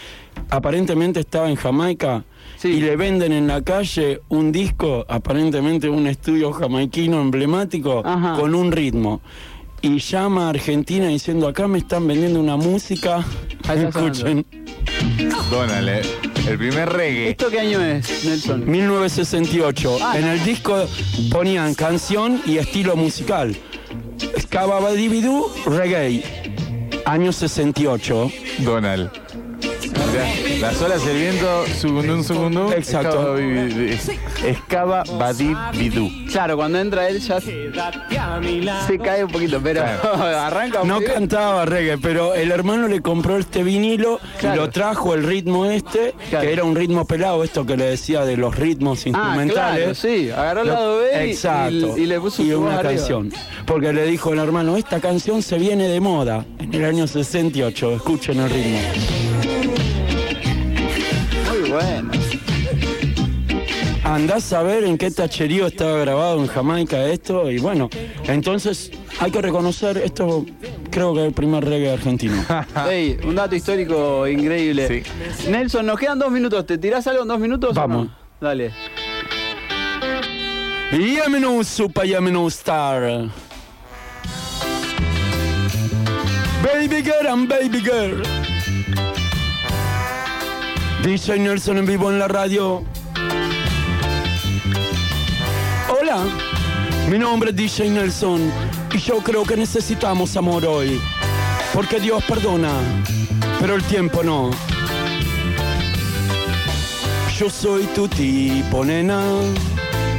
aparentemente 0.50 1.20
estaba 1.20 1.48
en 1.48 1.56
Jamaica. 1.56 2.24
Sí. 2.56 2.68
Y 2.68 2.80
le 2.80 2.96
venden 2.96 3.32
en 3.32 3.46
la 3.46 3.62
calle 3.62 4.20
un 4.28 4.52
disco, 4.52 5.04
aparentemente 5.08 5.88
un 5.88 6.06
estudio 6.06 6.52
jamaiquino 6.52 7.20
emblemático, 7.20 8.02
Ajá. 8.04 8.36
con 8.38 8.54
un 8.54 8.70
ritmo. 8.72 9.20
Y 9.80 9.98
llama 9.98 10.46
a 10.46 10.50
Argentina 10.50 11.08
diciendo, 11.08 11.48
acá 11.48 11.66
me 11.66 11.78
están 11.78 12.06
vendiendo 12.06 12.38
una 12.38 12.56
música. 12.56 13.24
Escuchen. 13.68 14.46
Donald, 15.50 15.88
eh, 15.88 16.02
el 16.48 16.58
primer 16.58 16.88
reggae. 16.88 17.30
¿Esto 17.30 17.50
qué 17.50 17.60
año 17.60 17.80
es, 17.80 18.24
Nelson? 18.24 18.70
1968. 18.70 19.98
Ah, 20.00 20.18
en 20.18 20.28
el 20.28 20.44
disco 20.44 20.86
ponían 21.32 21.74
canción 21.74 22.40
y 22.46 22.58
estilo 22.58 22.94
musical. 22.94 23.56
Scababadibidú, 24.40 25.46
reggae. 25.66 26.22
Año 27.04 27.32
68. 27.32 28.30
Donald. 28.58 29.21
Las 30.60 30.80
olas, 30.80 31.04
el 31.06 31.16
viento, 31.18 31.64
segundo, 31.74 32.14
un 32.14 32.24
segundo. 32.24 32.72
Exacto. 32.72 33.36
Escaba 34.46 35.02
Badid 35.18 35.56
Bidú. 35.76 36.08
Claro, 36.30 36.56
cuando 36.56 36.78
entra 36.78 37.08
él 37.08 37.20
ya 37.20 37.40
se 37.40 38.98
cae 38.98 39.24
un 39.24 39.30
poquito, 39.30 39.60
pero 39.62 39.82
arranca 40.14 40.80
No 40.84 40.96
muy 40.96 41.04
bien. 41.04 41.14
cantaba 41.14 41.64
reggae, 41.66 41.98
pero 41.98 42.34
el 42.34 42.50
hermano 42.50 42.88
le 42.88 43.00
compró 43.00 43.36
este 43.38 43.62
vinilo 43.62 44.20
Claro. 44.38 44.54
y 44.54 44.58
lo 44.64 44.70
trajo 44.70 45.14
el 45.14 45.24
ritmo 45.24 45.66
este, 45.66 46.14
Claro. 46.30 46.46
que 46.46 46.52
era 46.52 46.64
un 46.64 46.74
ritmo 46.76 47.04
pelado, 47.06 47.42
esto 47.44 47.66
que 47.66 47.76
le 47.76 47.84
decía 47.86 48.24
de 48.24 48.36
los 48.36 48.56
ritmos 48.56 49.00
Ah, 49.04 49.08
instrumentales. 49.08 49.52
claro, 49.82 49.94
sí, 49.94 50.30
agarró 50.30 50.60
el 50.62 50.68
lado 50.68 50.98
B 50.98 51.26
y- 51.26 51.30
Exacto. 51.30 51.98
y, 51.98 52.02
y 52.02 52.06
le 52.06 52.20
puso 52.20 52.42
Y 52.42 52.52
una 52.52 52.78
arriba. 52.78 52.94
canción. 52.94 53.32
Porque 53.66 53.92
le 53.92 54.06
dijo 54.06 54.32
el 54.32 54.38
hermano, 54.38 54.76
esta 54.76 55.00
canción 55.00 55.42
se 55.42 55.58
viene 55.58 55.88
de 55.88 56.00
moda 56.00 56.44
en 56.58 56.72
el 56.74 56.84
año 56.84 57.06
68. 57.06 57.92
Escuchen 57.96 58.40
el 58.40 58.50
ritmo. 58.50 58.78
Andás 64.12 64.52
a 64.52 64.62
ver 64.62 64.84
en 64.84 64.98
qué 64.98 65.10
tacherío 65.10 65.68
estaba 65.68 65.96
grabado 65.96 66.38
en 66.38 66.46
Jamaica 66.46 67.02
esto. 67.08 67.50
Y 67.50 67.58
bueno, 67.58 67.88
entonces 68.24 68.90
hay 69.18 69.30
que 69.30 69.40
reconocer, 69.40 69.96
esto 69.96 70.44
creo 70.90 71.14
que 71.14 71.20
es 71.20 71.26
el 71.28 71.32
primer 71.32 71.64
reggae 71.64 71.90
argentino. 71.90 72.34
Ey, 72.90 73.18
un 73.24 73.34
dato 73.34 73.56
histórico 73.56 74.28
increíble. 74.28 75.02
Nelson, 75.48 75.86
nos 75.86 75.98
quedan 75.98 76.18
dos 76.18 76.30
minutos. 76.30 76.66
¿Te 76.66 76.76
tirás 76.76 77.06
algo 77.06 77.22
en 77.22 77.28
dos 77.28 77.40
minutos? 77.40 77.70
o 77.70 77.72
Vamos. 77.72 78.08
no? 78.08 78.12
Dale. 78.38 78.70
Yamino 80.92 81.64
Super 81.64 82.04
Star. 82.48 83.30
Baby 86.62 87.02
girl 87.02 87.28
and 87.28 87.48
baby 87.48 87.80
girl. 87.80 88.22
DJ 91.02 91.38
Nelson 91.38 91.78
en 91.78 91.86
vivo 91.86 92.10
en 92.10 92.18
la 92.18 92.28
radio. 92.28 92.84
Mi 97.08 97.18
nombre 97.18 97.50
es 97.50 97.56
DJ 97.56 97.88
Nelson 97.88 98.52
y 98.92 98.98
yo 98.98 99.18
creo 99.18 99.44
que 99.44 99.56
necesitamos 99.56 100.36
amor 100.36 100.64
hoy. 100.66 101.00
Porque 101.72 102.00
Dios 102.00 102.22
perdona, 102.24 102.72
pero 103.58 103.76
el 103.76 103.82
tiempo 103.84 104.22
no. 104.22 104.50
Yo 107.38 107.48
soy 107.48 107.84
tu 107.94 108.08
tipo, 108.08 108.84
nena. 108.84 109.22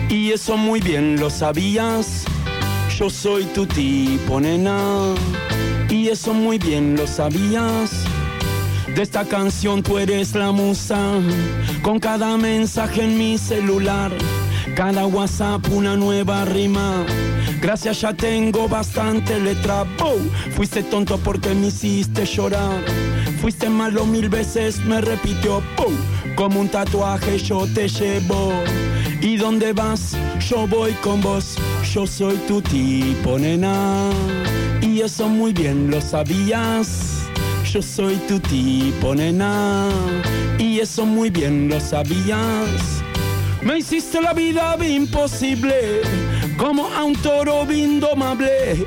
Y 0.10 0.32
eso 0.32 0.58
muy 0.58 0.80
bien 0.80 1.20
lo 1.20 1.30
sabías. 1.30 2.26
Yo 2.98 3.10
soy 3.12 3.44
tu 3.46 3.68
tipo, 3.68 4.40
nena. 4.40 5.14
Y 5.90 6.10
eso 6.10 6.34
muy 6.34 6.58
bien 6.58 6.96
lo 6.96 7.06
sabías. 7.06 7.92
De 8.96 9.04
esta 9.04 9.26
canción 9.26 9.84
tú 9.84 10.00
eres 10.00 10.34
la 10.34 10.52
musa. 10.52 10.98
Con 11.84 12.00
cada 12.00 12.36
mensaje 12.38 13.04
en 13.04 13.16
mi 13.16 13.38
celular. 13.38 14.12
Cada 14.76 15.06
WhatsApp 15.06 15.68
una 15.72 15.96
nueva 15.96 16.46
rima. 16.46 17.06
Gracias 17.62 18.02
ya 18.02 18.14
tengo 18.14 18.68
bastante 18.68 19.40
letra. 19.40 19.84
Bow. 20.00 20.18
Fuiste 20.56 20.82
tonto 20.84 21.18
porque 21.20 21.54
me 21.54 21.68
hiciste 21.68 22.26
llorar. 22.26 22.84
Fuiste 23.40 23.70
malo 23.70 24.06
mil 24.06 24.30
veces, 24.30 24.80
me 24.80 25.00
repitió. 25.00 25.62
Bow. 25.78 25.92
Como 26.36 26.60
un 26.60 26.70
tatuaje 26.70 27.38
yo 27.38 27.68
te 27.68 27.88
llevo. 27.88 28.52
¿Y 29.22 29.38
dónde 29.38 29.74
vas? 29.74 30.18
Yo 30.40 30.66
voy 30.68 30.94
con 30.94 31.22
vos. 31.22 31.56
Yo 31.94 32.08
soy 32.08 32.38
tu 32.48 32.60
tipo, 32.62 33.38
nena. 33.38 34.10
Y 34.82 35.02
eso 35.02 35.30
muy 35.30 35.54
bien 35.54 35.92
lo 35.92 36.02
sabías. 36.02 37.28
Yo 37.72 37.82
soy 37.82 38.16
tu 38.28 38.40
tipo, 38.40 39.14
nena. 39.14 39.88
Y 40.58 40.80
eso 40.80 41.06
muy 41.06 41.30
bien 41.30 41.70
lo 41.70 41.80
sabías. 41.80 43.03
Me 43.66 43.78
hiciste 43.78 44.22
la 44.22 44.34
vida 44.34 44.76
imposible, 44.86 46.02
como 46.58 46.86
a 46.88 47.06
un 47.06 47.16
toro 47.16 47.66
indomable. 47.72 48.86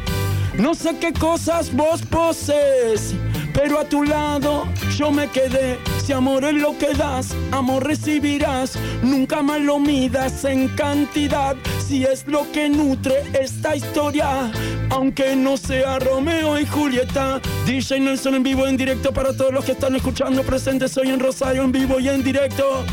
No 0.58 0.74
sé 0.74 0.96
qué 1.00 1.14
cosas 1.14 1.74
vos 1.74 2.02
poses, 2.02 3.14
pero 3.54 3.78
a 3.78 3.84
tu 3.84 4.04
lado 4.04 4.68
yo 4.96 5.10
me 5.10 5.28
quedé. 5.28 5.78
Si 6.04 6.12
amor 6.12 6.44
es 6.44 6.54
lo 6.54 6.76
que 6.76 6.92
das, 6.92 7.34
amor 7.52 7.86
recibirás. 7.86 8.78
Nunca 9.02 9.42
más 9.42 9.60
lo 9.60 9.78
midas 9.78 10.44
en 10.44 10.68
cantidad, 10.68 11.56
si 11.86 12.04
es 12.04 12.26
lo 12.26 12.50
que 12.52 12.68
nutre 12.68 13.22
esta 13.40 13.74
historia. 13.76 14.52
Aunque 14.90 15.34
no 15.36 15.56
sea 15.56 15.98
Romeo 15.98 16.60
y 16.60 16.66
Julieta, 16.66 17.40
DJ 17.66 18.00
Nelson 18.00 18.34
en 18.34 18.42
vivo, 18.42 18.66
en 18.66 18.76
directo 18.76 19.10
para 19.10 19.34
todos 19.34 19.54
los 19.54 19.64
que 19.64 19.72
están 19.72 19.96
escuchando 19.96 20.42
presentes. 20.42 20.92
Soy 20.92 21.08
en 21.08 21.18
Rosario 21.18 21.62
en 21.62 21.72
vivo 21.72 21.98
y 21.98 22.10
en 22.10 22.22
directo. 22.22 22.84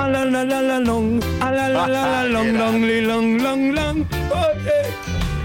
A 0.00 0.08
la 0.08 0.24
la 0.24 0.42
la 0.44 0.60
la 0.62 0.78
long, 0.78 1.20
a 1.42 1.50
la 1.52 1.68
la 1.68 1.86
la 1.86 2.02
la 2.12 2.22
long, 2.32 2.52
long, 2.60 2.80
li, 2.88 3.00
long, 3.02 3.36
long, 3.44 3.74
long. 3.74 4.06
Oh, 4.32 4.48
Oye. 4.56 4.79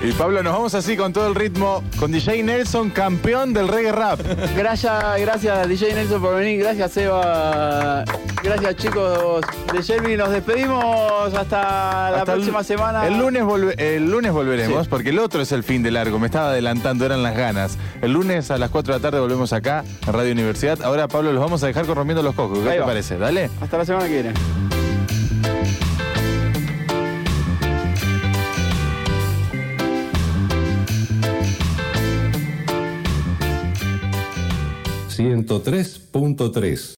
Y 0.07 0.11
Pablo, 0.11 0.43
nos 0.43 0.53
vamos 0.53 0.75
así 0.75 0.95
con 0.95 1.11
todo 1.13 1.27
el 1.27 1.33
ritmo, 1.33 1.83
con 1.99 2.11
DJ 2.11 2.43
Nelson, 2.43 2.91
campeón 2.91 3.53
del 3.53 3.67
reggae 3.67 3.91
rap. 3.91 4.19
Gracias, 4.55 4.93
gracias 5.19 5.67
DJ 5.67 5.95
Nelson 5.95 6.21
por 6.21 6.35
venir. 6.35 6.59
Gracias, 6.59 6.91
Seba. 6.91 8.03
Gracias, 8.43 8.75
chicos 8.75 9.41
de 9.73 9.81
Shelby. 9.81 10.15
Nos 10.15 10.29
despedimos 10.29 11.33
hasta, 11.33 12.11
la 12.11 12.17
Hasta 12.19 12.33
el- 12.33 12.37
próxima 12.39 12.63
semana. 12.63 13.07
El 13.07 13.17
lunes, 13.17 13.41
volve- 13.43 13.73
el 13.79 14.05
lunes 14.11 14.31
volveremos, 14.31 14.83
Sí. 14.83 14.89
porque 14.91 15.09
el 15.09 15.17
otro 15.17 15.41
es 15.41 15.51
el 15.51 15.63
fin 15.63 15.81
de 15.81 15.89
largo. 15.89 16.19
Me 16.19 16.27
estaba 16.27 16.49
adelantando, 16.49 17.03
eran 17.03 17.23
las 17.23 17.35
ganas. 17.35 17.79
El 18.03 18.13
lunes 18.13 18.51
a 18.51 18.59
las 18.59 18.69
4 18.69 18.93
de 18.93 18.99
la 18.99 19.01
tarde 19.01 19.19
volvemos 19.19 19.53
acá, 19.53 19.83
en 20.05 20.13
Radio 20.13 20.33
Universidad. 20.33 20.83
Ahora, 20.83 21.07
Pablo, 21.07 21.31
los 21.33 21.41
vamos 21.41 21.63
a 21.63 21.67
dejar 21.67 21.87
con 21.87 21.95
Rompiendo 21.95 22.21
los 22.21 22.35
Cocos. 22.35 22.59
¿Qué 22.59 22.69
Ahí 22.69 22.75
te 22.75 22.81
va. 22.81 22.85
parece? 22.85 23.17
Dale. 23.17 23.49
Hasta 23.59 23.79
la 23.79 23.85
semana 23.85 24.05
que 24.05 24.13
viene. 24.21 24.33
Ciento 35.15 35.61
tres 35.61 35.97
punto 35.97 36.51
tres 36.51 36.93